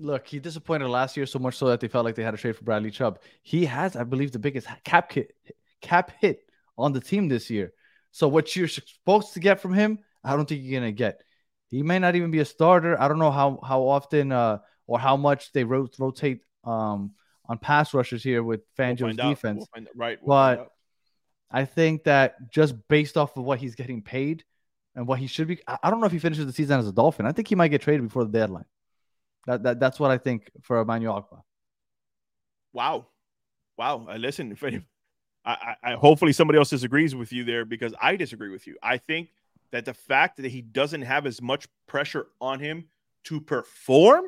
[0.02, 2.38] Look, he disappointed last year so much so that they felt like they had to
[2.38, 3.20] trade for Bradley Chubb.
[3.44, 5.36] He has, I believe, the biggest cap hit,
[5.82, 7.74] cap hit on the team this year.
[8.12, 11.22] So what you're supposed to get from him, I don't think you're gonna get.
[11.68, 13.00] He may not even be a starter.
[13.00, 17.12] I don't know how how often uh or how much they rot- rotate um
[17.46, 19.30] on pass rushers here with We'll Fangio's out.
[19.30, 19.66] defense.
[19.76, 20.20] We'll right.
[20.22, 20.72] we'll But-.
[21.50, 24.44] I think that just based off of what he's getting paid
[24.96, 26.88] and what he should be, I I don't know if he finishes the season as
[26.88, 27.26] a Dolphin.
[27.26, 28.66] I think he might get traded before the deadline.
[29.48, 31.42] That, that that's what I think for Emmanuel Ogbah.
[32.74, 33.08] Wow,
[33.78, 34.08] wow.
[34.10, 34.82] Uh, listen, if any,
[35.44, 38.78] I, I hopefully somebody else disagrees with you there because I disagree with you.
[38.84, 39.30] I think
[39.72, 42.86] that the fact that he doesn't have as much pressure on him
[43.26, 44.26] to perform,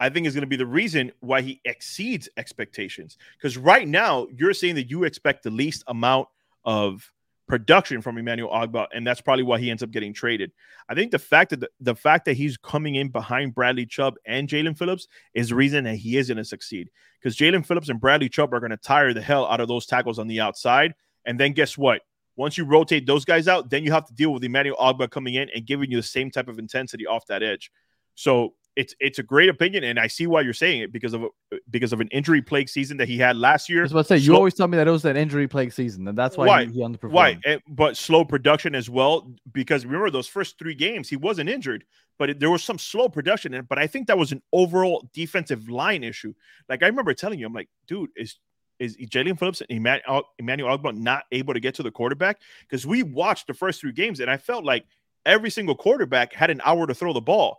[0.00, 3.18] I think is going to be the reason why he exceeds expectations.
[3.36, 6.28] Because right now you're saying that you expect the least amount
[6.64, 7.12] of
[7.48, 10.52] production from Emmanuel Ogbah, and that's probably why he ends up getting traded.
[10.88, 14.14] I think the fact that the, the fact that he's coming in behind Bradley Chubb
[14.26, 16.90] and Jaelan Phillips is the reason that he is going to succeed.
[17.20, 19.86] Because Jaelan Phillips and Bradley Chubb are going to tire the hell out of those
[19.86, 22.02] tackles on the outside, and then guess what?
[22.36, 25.34] Once you rotate those guys out, then you have to deal with Emmanuel Ogba coming
[25.34, 27.72] in and giving you the same type of intensity off that edge.
[28.14, 31.24] So it's it's a great opinion, and I see why you're saying it because of
[31.24, 31.28] a,
[31.68, 33.80] because of an injury plague season that he had last year.
[33.80, 35.48] I was about to say, you Slow- always tell me that it was that injury
[35.48, 36.64] plague season, and that's why, Why?
[36.66, 37.12] he, he underperformed.
[37.12, 39.34] Right, and, eh, but slow production as well.
[39.50, 41.84] Because remember those first three games, he wasn't injured,
[42.20, 43.52] but it, there was some slow production.
[43.52, 46.32] And but I think that was an overall defensive line issue.
[46.68, 48.38] Like I remember telling you, I'm like, dude, is
[48.78, 52.38] is Jaelan Phillips and Emmanuel, Emmanuel Ogbah not able to get to the quarterback?
[52.60, 54.84] Because we watched the first three games, and I felt like
[55.26, 57.58] every single quarterback had an hour to throw the ball.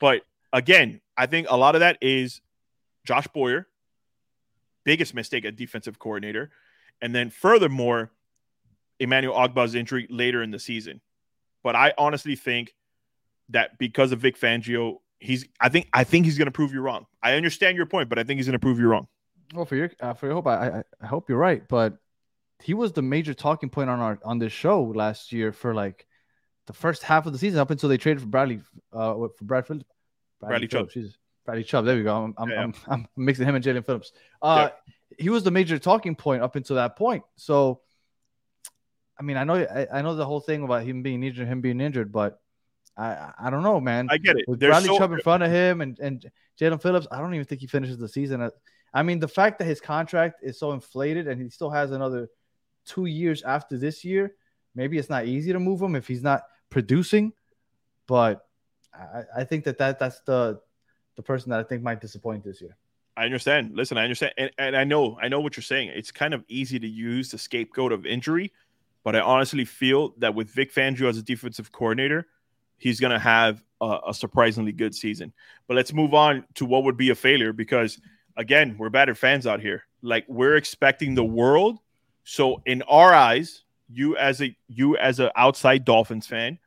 [0.00, 0.22] But
[0.52, 2.40] again, I think a lot of that is
[3.04, 3.66] Josh Boyer,
[4.84, 6.50] biggest mistake at defensive coordinator.
[7.00, 8.10] And then furthermore,
[8.98, 11.00] Emmanuel Ogbah's injury later in the season.
[11.62, 12.74] But I honestly think
[13.50, 17.06] that because of Vic Fangio, he's I think I think he's gonna prove you wrong.
[17.22, 19.08] I understand your point, but I think he's gonna prove you wrong.
[19.54, 21.98] Well, for your uh, for your hope, I, I I hope you're right, but
[22.62, 26.06] he was the major talking point on our on this show last year for like
[26.66, 28.60] the first half of the season up until they traded for Bradley
[28.92, 29.84] uh for Brad Phillips.
[30.40, 30.90] Bradley Chubb.
[30.90, 31.16] Jesus.
[31.44, 31.84] Bradley Chubb.
[31.84, 32.24] There we go.
[32.24, 32.62] I'm I'm, Yeah.
[32.62, 34.12] I'm, I'm mixing him and Jaelan Phillips.
[34.42, 34.70] Uh,
[35.18, 37.24] he was the major talking point up until that point.
[37.36, 37.80] So,
[39.18, 41.60] I mean, I know I, I know the whole thing about him being injured, him
[41.60, 42.40] being injured, but
[42.96, 44.08] I I don't know, man.
[44.10, 44.44] I get it.
[44.48, 47.46] With Bradley so- Chubb in front of him and, and Jaelan Phillips, I don't even
[47.46, 48.40] think he finishes the season.
[48.42, 48.52] At,
[48.92, 52.28] I mean, the fact that his contract is so inflated and he still has another
[52.86, 54.34] two years after this year,
[54.74, 57.32] maybe it's not easy to move him if he's not producing.
[58.06, 58.45] But
[58.96, 60.60] I, I think that, that that's the
[61.16, 62.76] the person that I think might disappoint this year.
[63.16, 63.74] I understand.
[63.74, 65.90] Listen, I understand, and, and I know, I know what you're saying.
[65.94, 68.52] It's kind of easy to use the scapegoat of injury,
[69.04, 72.26] but I honestly feel that with Vic Fangio as a defensive coordinator,
[72.76, 75.32] he's going to have a, a surprisingly good season.
[75.66, 77.98] But let's move on to what would be a failure because,
[78.36, 79.84] again, we're battered fans out here.
[80.02, 81.78] Like we're expecting the world.
[82.24, 86.58] So in our eyes, you as a you as an outside Dolphins fan,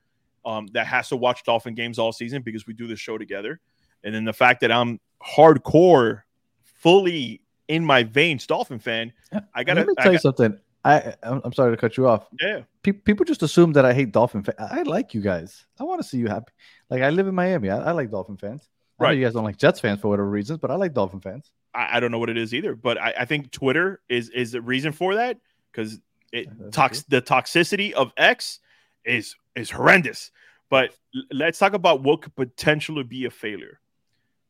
[0.45, 3.59] um, that has to watch Dolphin games all season because we do this show together,
[4.03, 6.21] and then the fact that I'm hardcore,
[6.63, 9.13] fully in my veins Dolphin fan,
[9.53, 9.81] I gotta.
[9.81, 10.57] Let me tell you something.
[10.85, 12.27] I I'm sorry to cut you off.
[12.41, 14.57] yeah, Pe- people just assume that I hate Dolphin fans.
[14.59, 15.65] I like you guys.
[15.79, 16.53] I want to see you happy.
[16.89, 17.69] Like I live in Miami.
[17.69, 18.61] I, I like Dolphin fans.
[18.99, 19.17] I know Right.
[19.17, 21.51] you guys don't like Jets fans for whatever reasons, but I like Dolphin fans.
[21.75, 24.53] I, I don't know what it is either, but I, I think Twitter is is
[24.53, 25.37] the reason for that
[25.71, 25.99] because
[26.31, 28.59] it tox the toxicity of X
[29.03, 30.31] is is horrendous.
[30.69, 30.91] But
[31.31, 33.79] let's talk about what could potentially be a failure.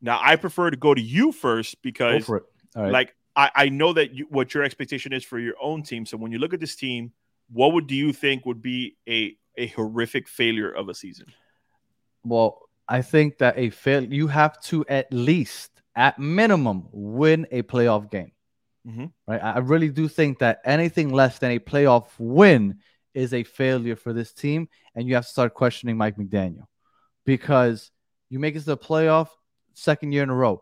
[0.02, 2.44] Now, I prefer to go to you first because, for it.
[2.76, 2.92] All right.
[2.92, 6.06] like, I, I know that you, what your expectation is for your own team.
[6.06, 7.12] So when you look at this team,
[7.52, 11.26] what would do you think would be a a horrific failure of a season?
[12.24, 17.62] well, I think that a fail you have to at least, at minimum, win a
[17.64, 18.32] playoff game.
[18.88, 19.12] Mhm.
[19.28, 19.44] Right.
[19.44, 22.80] I really do think that anything less than a playoff win
[23.14, 26.68] is a failure for this team, and you have to start questioning Mike McDaniel
[27.26, 27.92] because
[28.30, 29.30] you make it to the playoff
[29.74, 30.62] second year in a row.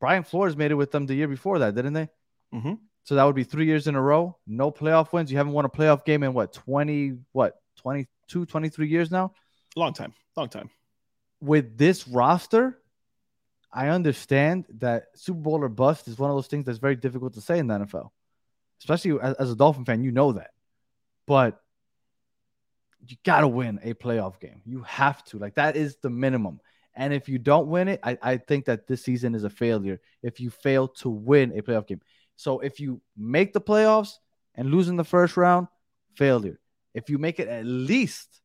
[0.00, 2.08] Brian Flores made it with them the year before that, didn't they?
[2.52, 2.78] Mhm.
[3.04, 5.30] So that would be three years in a row, no playoff wins.
[5.30, 9.32] You haven't won a playoff game in what 20, what 22, 23 years now
[9.76, 10.70] Long time, long time.
[11.40, 12.80] with this roster,
[13.72, 17.34] I understand that Super Bowl or bust is one of those things that's very difficult
[17.34, 18.10] to say in the NFL,
[18.80, 20.02] especially as, as a Dolphin fan.
[20.02, 20.52] You know that,
[21.26, 21.60] but
[23.06, 24.62] you got to win a playoff game.
[24.64, 25.38] You have to.
[25.38, 26.60] Like that is the minimum.
[26.96, 30.00] And if you don't win it, I, I think that this season is a failure.
[30.22, 32.00] If you fail to win a playoff game,
[32.36, 34.14] so if you make the playoffs
[34.54, 35.68] and lose in the first round,
[36.14, 36.58] failure.
[36.94, 38.40] If you make it at least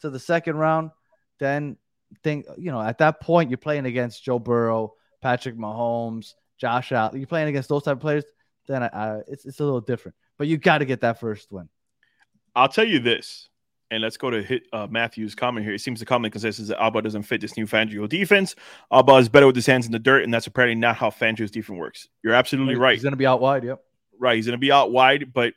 [0.00, 0.90] to the second round,
[1.38, 1.76] then
[2.22, 7.18] think you know at that point you're playing against Joe Burrow, Patrick Mahomes, Josh Allen.
[7.18, 8.24] You're playing against those type of players.
[8.66, 10.16] Then I, I, it's it's a little different.
[10.38, 11.68] But you got to get that first win.
[12.54, 13.48] I'll tell you this,
[13.90, 15.74] and let's go to hit uh, Matthew's comment here.
[15.74, 18.54] It seems the common consensus that Alba doesn't fit this new Fangio defense.
[18.92, 21.50] Alba is better with his hands in the dirt, and that's apparently not how Fangio's
[21.50, 22.08] defense works.
[22.22, 22.94] You're absolutely right.
[22.94, 23.64] He's gonna be out wide.
[23.64, 23.80] Yep.
[24.18, 25.54] Right, he's going to be out wide, but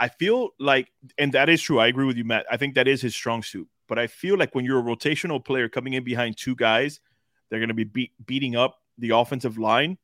[0.00, 1.78] I feel like, and that is true.
[1.78, 2.46] I agree with you, Matt.
[2.50, 3.68] I think that is his strong suit.
[3.86, 7.00] But I feel like when you're a rotational player coming in behind two guys,
[7.50, 9.98] they're going to be beat, beating up the offensive line.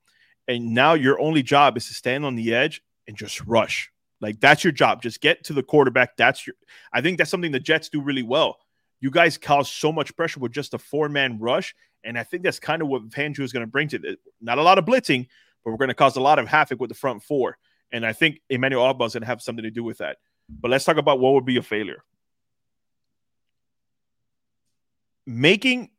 [0.48, 3.90] And now your only job is to stand on the edge and just rush.
[4.24, 5.02] Like that's your job.
[5.02, 6.16] Just get to the quarterback.
[6.16, 6.56] That's your.
[6.94, 8.56] I think that's something the Jets do really well.
[8.98, 12.42] You guys cause so much pressure with just a four man rush, and I think
[12.42, 14.18] that's kind of what Fangio is going to bring to it.
[14.40, 15.28] Not a lot of blitzing,
[15.62, 17.58] but we're going to cause a lot of havoc with the front four.
[17.92, 20.16] And I think Emmanuel Ogbah is going to have something to do with that.
[20.48, 22.02] But let's talk about what would be a failure.
[25.26, 25.90] Making,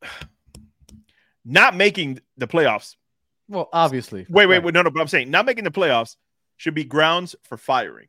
[1.44, 2.94] not making the playoffs.
[3.48, 4.26] Well, obviously.
[4.28, 4.74] Wait, wait, wait.
[4.74, 4.90] No, no.
[4.90, 6.14] But I'm saying not making the playoffs
[6.56, 8.08] should be grounds for firing.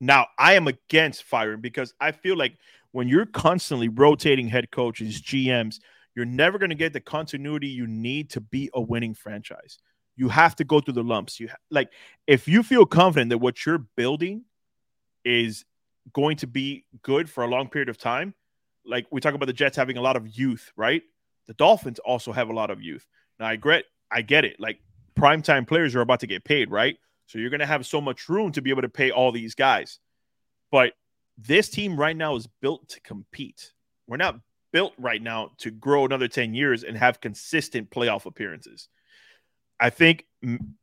[0.00, 2.56] Now, I am against firing because I feel like
[2.90, 5.78] when you're constantly rotating head coaches, GMs,
[6.14, 9.78] you're never going to get the continuity you need to be a winning franchise.
[10.16, 11.40] You have to go through the lumps.
[11.40, 11.90] You ha- like
[12.26, 14.44] if you feel confident that what you're building
[15.24, 15.64] is
[16.12, 18.34] going to be good for a long period of time,
[18.84, 21.02] like we talk about the Jets having a lot of youth, right?
[21.46, 23.06] The Dolphins also have a lot of youth.
[23.38, 24.60] Now I get I get it.
[24.60, 24.80] Like
[25.16, 26.98] primetime players are about to get paid, right?
[27.32, 29.54] So you're going to have so much room to be able to pay all these
[29.54, 30.00] guys.
[30.70, 30.92] But
[31.38, 33.72] this team right now is built to compete.
[34.06, 34.38] We're not
[34.70, 38.88] built right now to grow another 10 years and have consistent playoff appearances.
[39.80, 40.26] I think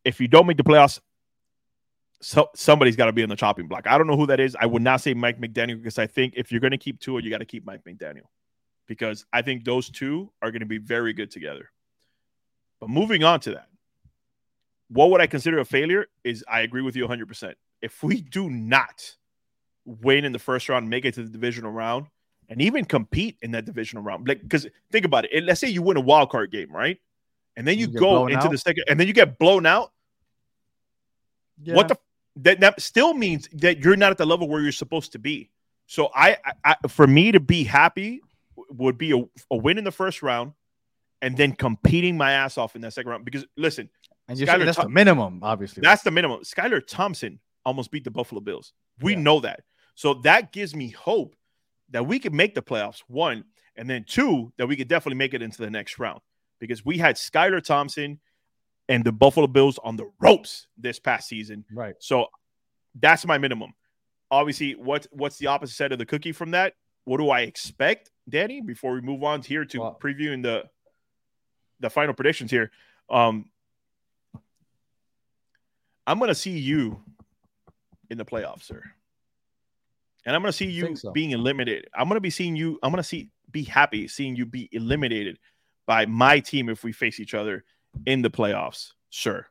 [0.03, 0.99] if you don't make the playoffs,
[2.19, 3.85] so somebody's got to be on the chopping block.
[3.85, 4.57] I don't know who that is.
[4.59, 7.21] I would not say Mike McDaniel because I think if you're going to keep Tua,
[7.21, 8.25] you got to keep Mike McDaniel
[8.87, 11.69] because I think those two are going to be very good together.
[12.79, 13.67] But moving on to that,
[14.89, 17.53] what would I consider a failure is I agree with you 100%.
[17.81, 19.15] If we do not
[19.85, 22.07] win in the first round, make it to the divisional round,
[22.49, 25.81] and even compete in that divisional round, like because think about it, let's say you
[25.81, 26.99] win a wild card game, right?
[27.55, 28.51] And then you, you go into out?
[28.51, 29.91] the second, and then you get blown out.
[31.61, 31.75] Yeah.
[31.75, 31.97] What the
[32.37, 35.49] that, that still means that you're not at the level where you're supposed to be.
[35.87, 38.21] So I, I for me to be happy
[38.69, 40.53] would be a, a win in the first round,
[41.21, 43.25] and then competing my ass off in that second round.
[43.25, 43.89] Because listen,
[44.29, 45.81] and you're saying that's the minimum, obviously.
[45.81, 46.41] That's the minimum.
[46.41, 48.73] Skylar Thompson almost beat the Buffalo Bills.
[49.01, 49.19] We yeah.
[49.19, 49.61] know that.
[49.95, 51.35] So that gives me hope
[51.89, 53.43] that we could make the playoffs, one,
[53.75, 56.21] and then two, that we could definitely make it into the next round.
[56.59, 58.19] Because we had Skylar Thompson
[58.87, 61.65] and the Buffalo Bills on the ropes this past season.
[61.71, 61.95] Right.
[61.99, 62.27] So
[62.95, 63.73] that's my minimum.
[64.31, 66.75] Obviously, what what's the opposite side of the cookie from that?
[67.05, 68.61] What do I expect, Danny?
[68.61, 70.65] Before we move on here to previewing the
[71.79, 72.71] the final predictions here.
[73.09, 73.49] Um,
[76.09, 76.99] I'm going to see you
[78.09, 78.81] in the playoffs, sir.
[80.25, 81.11] And I'm going to see you so.
[81.11, 81.87] being eliminated.
[81.95, 82.79] I'm going to be seeing you.
[82.81, 85.37] I'm going to see be happy seeing you be eliminated
[85.85, 87.63] by my team if we face each other
[88.07, 89.45] in the playoffs, sir.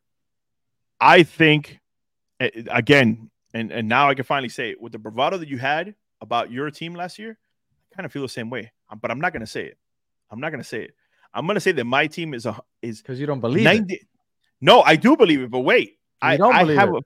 [1.00, 1.78] I think
[2.40, 5.94] again, and and now I can finally say it with the bravado that you had
[6.20, 7.38] about your team last year.
[7.92, 9.78] I kind of feel the same way, but I'm not going to say it.
[10.28, 10.94] I'm not going to say it.
[11.32, 13.94] I'm going to say that my team is a is because you don't believe 90,
[13.94, 14.00] it.
[14.60, 17.04] No, I do believe it, but wait, I, don't I have it.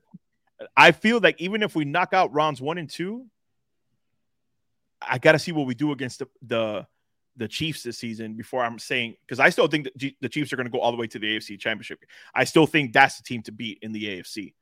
[0.59, 3.25] A, I feel like even if we knock out rounds one and two,
[5.01, 6.87] I got to see what we do against the, the
[7.35, 10.55] the Chiefs this season before I'm saying because I still think that the Chiefs are
[10.55, 11.99] going to go all the way to the AFC Championship.
[12.33, 14.53] I still think that's the team to beat in the AFC,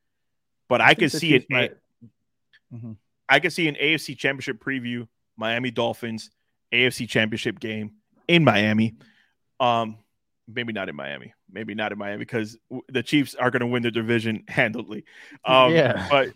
[0.69, 1.45] but I, I can see it.
[1.49, 1.75] Might...
[2.73, 2.93] Mm-hmm.
[3.27, 6.31] I can see an AFC Championship preview: Miami Dolphins
[6.71, 7.91] AFC Championship game
[8.27, 8.95] in Miami.
[9.59, 9.97] Um,
[10.47, 11.34] maybe not in Miami.
[11.51, 12.58] Maybe not in Miami because
[12.89, 15.06] the Chiefs are going to win the division handily.
[15.45, 16.08] Um, yeah.
[16.10, 16.30] But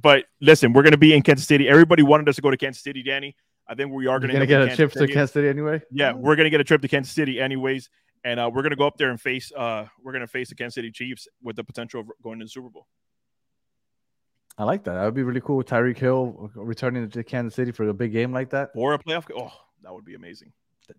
[0.00, 1.68] but listen, we're going to be in Kansas City.
[1.68, 3.36] Everybody wanted us to go to Kansas City, Danny.
[3.68, 5.06] I think we are going to get a trip City.
[5.08, 5.82] to Kansas City anyway.
[5.90, 7.90] Yeah, we're going to get a trip to Kansas City anyways,
[8.24, 9.50] and uh, we're going to go up there and face.
[9.54, 12.44] Uh, we're going to face the Kansas City Chiefs with the potential of going to
[12.44, 12.86] the Super Bowl.
[14.56, 14.94] I like that.
[14.94, 15.62] That would be really cool.
[15.62, 19.24] Tyreek Hill returning to Kansas City for a big game like that, or a playoff.
[19.36, 20.52] Oh, that would be amazing.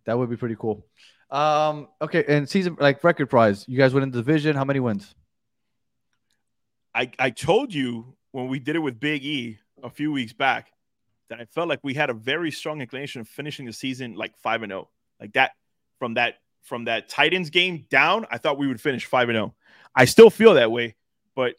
[0.05, 0.86] That would be pretty cool.
[1.30, 4.55] Um, okay, and season like record prize, you guys win in the division.
[4.55, 5.13] How many wins?
[6.95, 10.71] I I told you when we did it with Big E a few weeks back
[11.30, 14.38] that I felt like we had a very strong inclination of finishing the season like
[14.38, 14.89] five and zero, oh.
[15.19, 15.51] like that
[15.99, 18.25] from that from that Titans game down.
[18.32, 19.55] I thought we would finish five and zero.
[19.55, 19.61] Oh.
[19.95, 20.95] I still feel that way,
[21.36, 21.55] but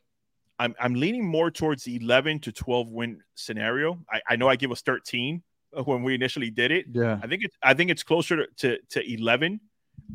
[0.59, 4.01] I'm I'm leaning more towards the eleven to twelve win scenario.
[4.11, 5.43] I, I know I give us thirteen,
[5.85, 6.87] when we initially did it.
[6.93, 9.61] Yeah, I think it's I think it's closer to, to, to eleven.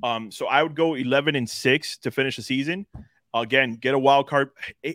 [0.01, 2.85] Um, so I would go eleven and six to finish the season.
[3.33, 4.51] Again, get a wild card,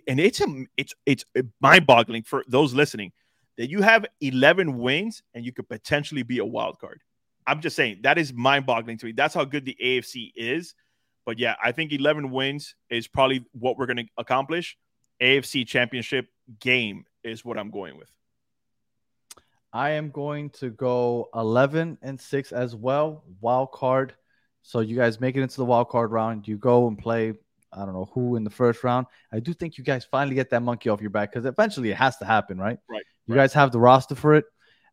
[0.07, 1.25] and it's a it's it's
[1.61, 3.13] mind boggling for those listening
[3.57, 7.01] that you have eleven wins and you could potentially be a wild card.
[7.47, 9.13] I'm just saying that is mind boggling to me.
[9.13, 10.75] That's how good the AFC is.
[11.29, 14.79] But yeah, I think 11 wins is probably what we're going to accomplish.
[15.21, 16.27] AFC championship
[16.59, 18.11] game is what I'm going with.
[19.79, 24.13] I am going to go 11 and 6 as well, wild card.
[24.63, 26.49] So you guys make it into the wild card round.
[26.49, 27.35] You go and play,
[27.73, 29.07] I don't know who in the first round.
[29.33, 31.97] I do think you guys finally get that monkey off your back because eventually it
[31.97, 32.81] has to happen, right?
[32.91, 33.05] Right.
[33.29, 33.43] You right.
[33.43, 34.47] guys have the roster for it.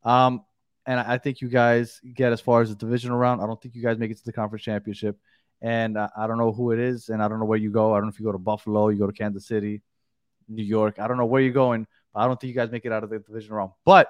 [0.03, 0.45] Um,
[0.85, 3.41] and I think you guys get as far as the divisional round.
[3.41, 5.17] I don't think you guys make it to the conference championship.
[5.63, 7.93] And uh, I don't know who it is, and I don't know where you go.
[7.93, 9.81] I don't know if you go to Buffalo, you go to Kansas City,
[10.47, 10.99] New York.
[10.99, 13.03] I don't know where you're going, but I don't think you guys make it out
[13.03, 13.71] of the divisional round.
[13.83, 14.09] But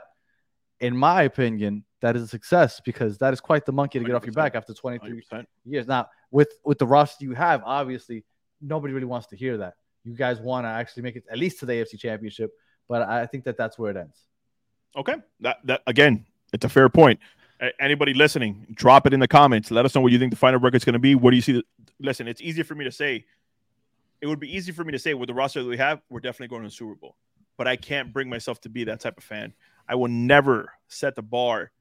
[0.80, 4.16] in my opinion, that is a success because that is quite the monkey to get
[4.16, 5.46] off your back after 23 100%.
[5.66, 5.88] years.
[5.88, 8.24] Now, with with the roster you have, obviously
[8.62, 9.76] nobody really wants to hear that.
[10.04, 12.52] You guys want to actually make it at least to the AFC Championship,
[12.88, 14.18] but I think that that's where it ends.
[14.96, 15.16] Okay.
[15.40, 17.20] That that again, it's a fair point.
[17.80, 19.72] Anybody listening, drop it in the comments.
[19.72, 21.16] Let us know what you think the final record's going to be.
[21.16, 21.54] What do you see?
[21.54, 21.64] The,
[22.00, 23.26] listen, it's easy for me to say.
[24.22, 26.20] It would be easy for me to say with the roster that we have, we're
[26.20, 27.16] definitely going to the Super Bowl.
[27.58, 29.54] But I can't bring myself to be that type of fan.
[29.88, 31.72] I will never set the bar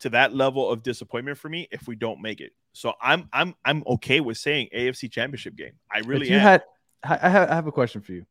[0.00, 2.52] to that level of disappointment for me if we don't make it.
[2.72, 5.72] So I'm I'm I'm okay with saying AFC Championship game.
[5.90, 6.42] I really if you am.
[6.42, 6.64] had,
[7.02, 8.24] I have, I have a question for you.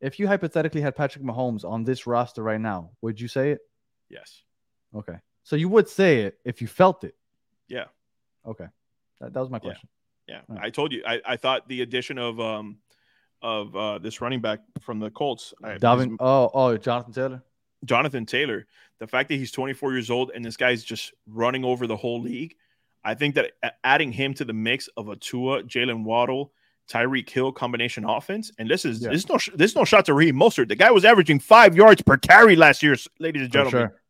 [0.00, 3.60] If you hypothetically had Patrick Mahomes on this roster right now, would you say it?
[4.08, 4.42] yes.
[4.94, 7.14] Okay, so you would say it if you felt it.
[7.68, 7.84] Yeah.
[8.46, 8.66] Okay,
[9.20, 9.88] that, that was my question.
[10.26, 10.60] Yeah, Right.
[10.62, 11.02] I told you.
[11.06, 12.78] I, I thought the addition of um
[13.42, 15.82] of uh this running back from the Colts, I, his-
[16.20, 17.42] oh, oh, Jonathan Taylor.
[17.84, 18.66] Jonathan Taylor,
[18.98, 22.20] the fact that he's 24 years old and this guy's just running over the whole
[22.20, 22.54] league,
[23.02, 23.52] I think that
[23.82, 26.52] adding him to the mix of a Tua, Jaylen Waddle,
[26.90, 29.10] Tyreek Hill combination offense, and this is Yeah.
[29.10, 30.68] this is no this is no shot to Raheem Mostert.
[30.68, 33.88] The guy was averaging five yards per carry last year, ladies and gentlemen.
[33.90, 34.00] sure.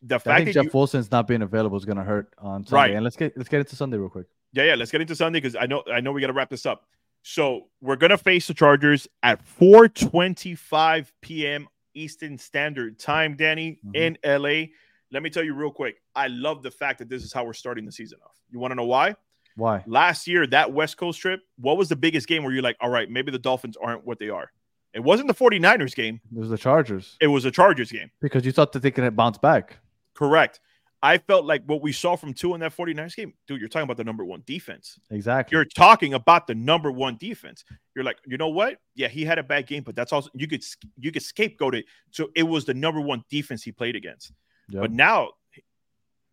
[0.00, 2.64] The I fact that Jeff you, Wilson's not being available is going to hurt on
[2.64, 2.76] Sunday.
[2.76, 2.94] Right.
[2.94, 4.26] And let's get let's get into Sunday real quick.
[4.52, 4.74] Yeah, yeah.
[4.76, 6.86] Let's get into Sunday because I know I know we got to wrap this up.
[7.22, 11.68] So we're gonna face the Chargers at 4:25 p.m.
[11.98, 13.96] Eastern Standard Time, Danny, Mhm.
[13.96, 14.70] in LA.
[15.10, 16.00] Let me tell you real quick.
[16.14, 18.36] I love the fact that this is how we're starting the season off.
[18.50, 19.16] You want to know why?
[19.56, 19.82] Why?
[19.86, 22.90] Last year, that West Coast trip, what was the biggest game where you're like, all
[22.90, 24.52] right, maybe the Dolphins aren't what they are?
[24.94, 28.10] It wasn't the 49ers game, It was the Chargers it was a Chargers game.
[28.20, 29.78] because you thought that they could bounce back.
[30.14, 30.60] Correct.
[31.02, 33.84] I felt like what we saw from Tua in that 49ers game, dude, you're talking
[33.84, 34.98] about the number one defense.
[35.10, 35.54] Exactly.
[35.54, 37.64] You're talking about the number one defense.
[37.94, 38.78] You're like, you know what?
[38.96, 40.64] Yeah, he had a bad game, but that's also you could
[40.98, 41.84] you could scapegoat it.
[42.10, 44.32] So it was the number one defense he played against.
[44.70, 44.82] Yep.
[44.82, 45.30] But now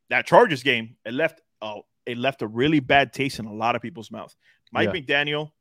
[0.10, 3.76] that Chargers game, it left oh, it left a really bad taste in a lot
[3.76, 4.36] of people's mouth.
[4.72, 5.02] Mike Yeah.
[5.02, 5.52] McDaniel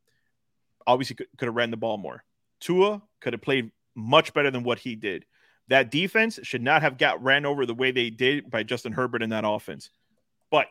[0.87, 2.25] obviously could, could have ran the ball more.
[2.61, 5.25] Tua could have played much better than what he did.
[5.69, 9.23] That defense should not have got ran over the way they did by Justin Herbert
[9.23, 9.91] in that offense.
[10.51, 10.67] But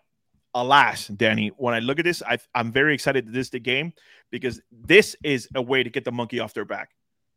[0.54, 3.60] alas, Danny, when I look at this, I, I'm very excited that this is the
[3.60, 3.94] game
[4.32, 6.92] because this is a way to get the monkey off their back.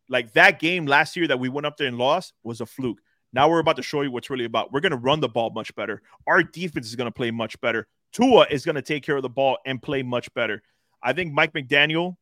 [0.09, 2.99] Like that game last year that we went up there and lost was a fluke.
[3.33, 4.71] Now we're about to show you what's really about.
[4.71, 6.01] We're going to run the ball much better.
[6.27, 7.87] Our defense is going to play much better.
[8.13, 10.63] Tua is going to take care of the ball and play much better.
[11.03, 12.15] I think Mike McDaniel,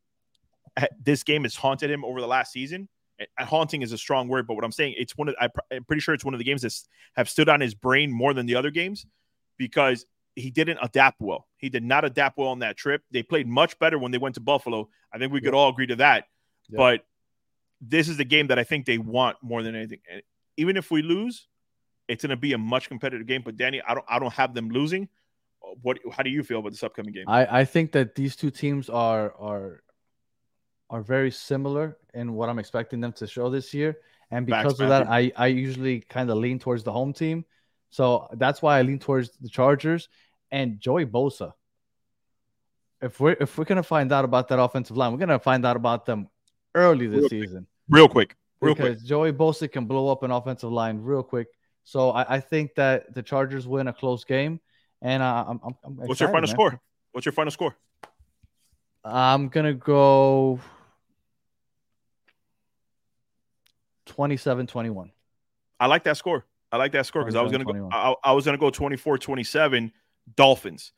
[0.78, 2.90] eh, this game has haunted him over the last season.
[3.40, 6.02] Haunting is a strong word, but what I'm saying, it's one of I, I'm pretty
[6.02, 6.74] sure it's one of the games that
[7.16, 9.06] have stood on his brain more than the other games
[9.58, 10.06] because
[10.36, 11.48] he didn't adapt well.
[11.58, 13.02] He did not adapt well on that trip.
[13.12, 14.90] They played much better when they went to Buffalo.
[15.14, 16.26] I think we could all agree to that.
[16.70, 16.78] Yeah.
[16.78, 17.06] But
[17.82, 20.00] this is the game that I think they want more than anything.
[20.12, 20.22] And
[20.58, 21.48] even if we lose,
[22.08, 23.44] it's going to be a much competitive game.
[23.46, 25.08] But Danny, I don't, I don't have them losing.
[25.82, 26.00] What?
[26.12, 27.26] How do you feel about this upcoming game?
[27.28, 29.82] I, I think that these two teams are are
[30.90, 33.98] are very similar in what I'm expecting them to show this year.
[34.32, 37.46] And because of that, I, I usually kind of lean towards the home team.
[37.90, 40.10] So that's why I lean towards the Chargers
[40.52, 41.54] and Joey Bosa.
[43.02, 45.76] If we're if we're gonna find out about that offensive line, we're gonna find out
[45.76, 46.28] about them
[46.74, 47.44] early this Real quick.
[47.44, 47.68] season.
[47.90, 48.94] real quick, real quick.
[48.94, 51.48] because Joey Bosa can blow up an offensive line real quick.
[51.84, 54.60] So I, I think that the Chargers win a close game,
[55.02, 56.56] and uh, I'm, I'm, I'm What's your final man.
[56.56, 56.82] score?
[57.12, 57.76] What's your final score?
[59.04, 60.60] I'm gonna go
[64.06, 65.12] 27-21.
[65.80, 66.46] I like that score.
[66.72, 67.90] I like that score because I was gonna go.
[67.92, 69.92] I, I was gonna go 24-27
[70.36, 70.92] Dolphins,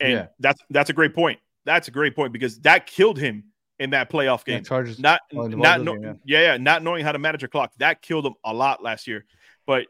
[0.00, 0.26] and Yeah.
[0.38, 1.40] that's that's a great point.
[1.64, 3.44] That's a great point because that killed him
[3.78, 4.64] in that playoff Yeah, game.
[4.64, 4.98] Chargers.
[4.98, 6.42] not Oh, not know, game, yeah.
[6.42, 9.24] yeah not knowing how to manage a clock that killed him a lot last year.
[9.66, 9.86] But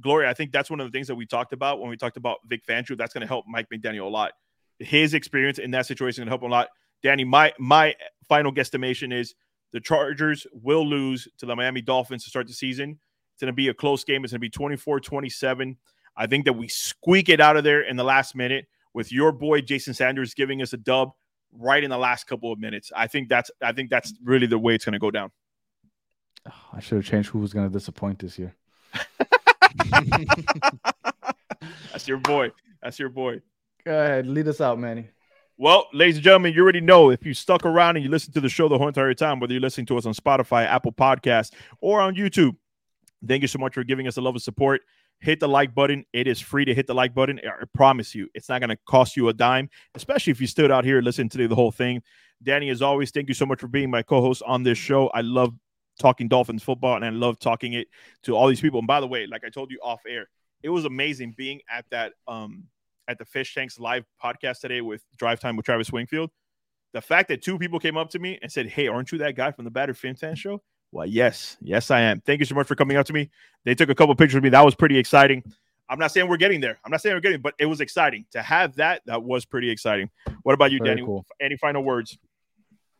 [0.00, 2.16] Gloria, I think that's one of the things that we talked about when we talked
[2.16, 2.96] about Vic Fangio.
[2.96, 4.32] That's going to help Mike McDaniel a lot.
[4.80, 6.68] His experience in that situation going to help him a lot.
[7.02, 7.94] Danny, my my
[8.28, 9.34] final guesstimation is
[9.74, 12.98] the Chargers will lose to the Miami Dolphins to start the season.
[13.34, 14.24] It's going to be a close game.
[14.24, 15.76] It's going to be 24-27.
[16.16, 19.32] I think that we squeak it out of there in the last minute with your
[19.32, 21.10] boy Jason Sanders giving us a dub
[21.52, 22.92] right in the last couple of minutes.
[22.94, 25.32] I think that's I think that's really the way it's going to go down.
[26.72, 28.54] I should have changed who was going to disappoint this year.
[31.90, 32.52] That's your boy.
[32.82, 33.40] That's your boy.
[33.84, 35.08] Go ahead, lead us out, Manny.
[35.56, 38.40] Well, ladies and gentlemen, you already know if you stuck around and you listen to
[38.40, 41.52] the show the whole entire time, whether you're listening to us on Spotify, Apple Podcasts,
[41.80, 42.56] or on YouTube,
[43.26, 44.80] thank you so much for giving us a love and support.
[45.20, 46.04] Hit the like button.
[46.12, 47.38] It is free to hit the like button.
[47.38, 50.72] I promise you, it's not going to cost you a dime, especially if you stood
[50.72, 52.02] out here listening to the whole thing.
[52.42, 55.06] Danny, as always, thank you so much for being my co host on this show.
[55.14, 55.54] I love
[56.00, 57.86] talking Dolphins football and I love talking it
[58.24, 58.80] to all these people.
[58.80, 60.28] And by the way, like I told you off air,
[60.64, 62.64] it was amazing being at that um
[63.08, 66.30] at the Fish Tanks live podcast today with Drive Time with Travis Wingfield.
[66.92, 69.34] The fact that two people came up to me and said, Hey, aren't you that
[69.34, 70.62] guy from the Batter Finfan show?
[70.92, 72.20] Well, yes, yes, I am.
[72.20, 73.30] Thank you so much for coming up to me.
[73.64, 74.50] They took a couple pictures of me.
[74.50, 75.42] That was pretty exciting.
[75.88, 76.78] I'm not saying we're getting there.
[76.84, 79.02] I'm not saying we're getting, but it was exciting to have that.
[79.06, 80.08] That was pretty exciting.
[80.42, 81.04] What about you, Very Danny?
[81.04, 81.26] cool.
[81.40, 82.16] Any final words?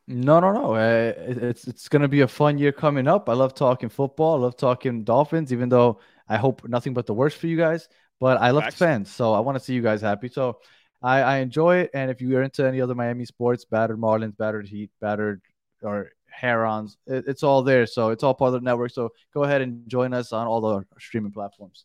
[0.06, 0.74] No, no, no.
[0.74, 3.28] Uh, it's it's gonna be a fun year coming up.
[3.28, 4.34] I love talking football.
[4.34, 5.98] I love talking Dolphins, even though
[6.28, 7.88] I hope nothing but the worst for you guys.
[8.24, 10.28] But I love the fans, so I want to see you guys happy.
[10.28, 10.56] So
[11.02, 11.90] I, I enjoy it.
[11.92, 15.42] And if you are into any other Miami sports, battered Marlins, battered Heat, battered
[15.82, 17.84] or Herons, it, it's all there.
[17.84, 18.92] So it's all part of the network.
[18.92, 21.84] So go ahead and join us on all the streaming platforms.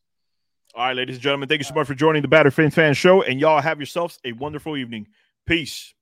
[0.74, 2.94] All right, ladies and gentlemen, thank you so much for joining the Batter Fin Fan
[2.94, 3.22] Show.
[3.22, 5.08] And y'all have yourselves a wonderful evening.
[5.46, 5.94] Peace.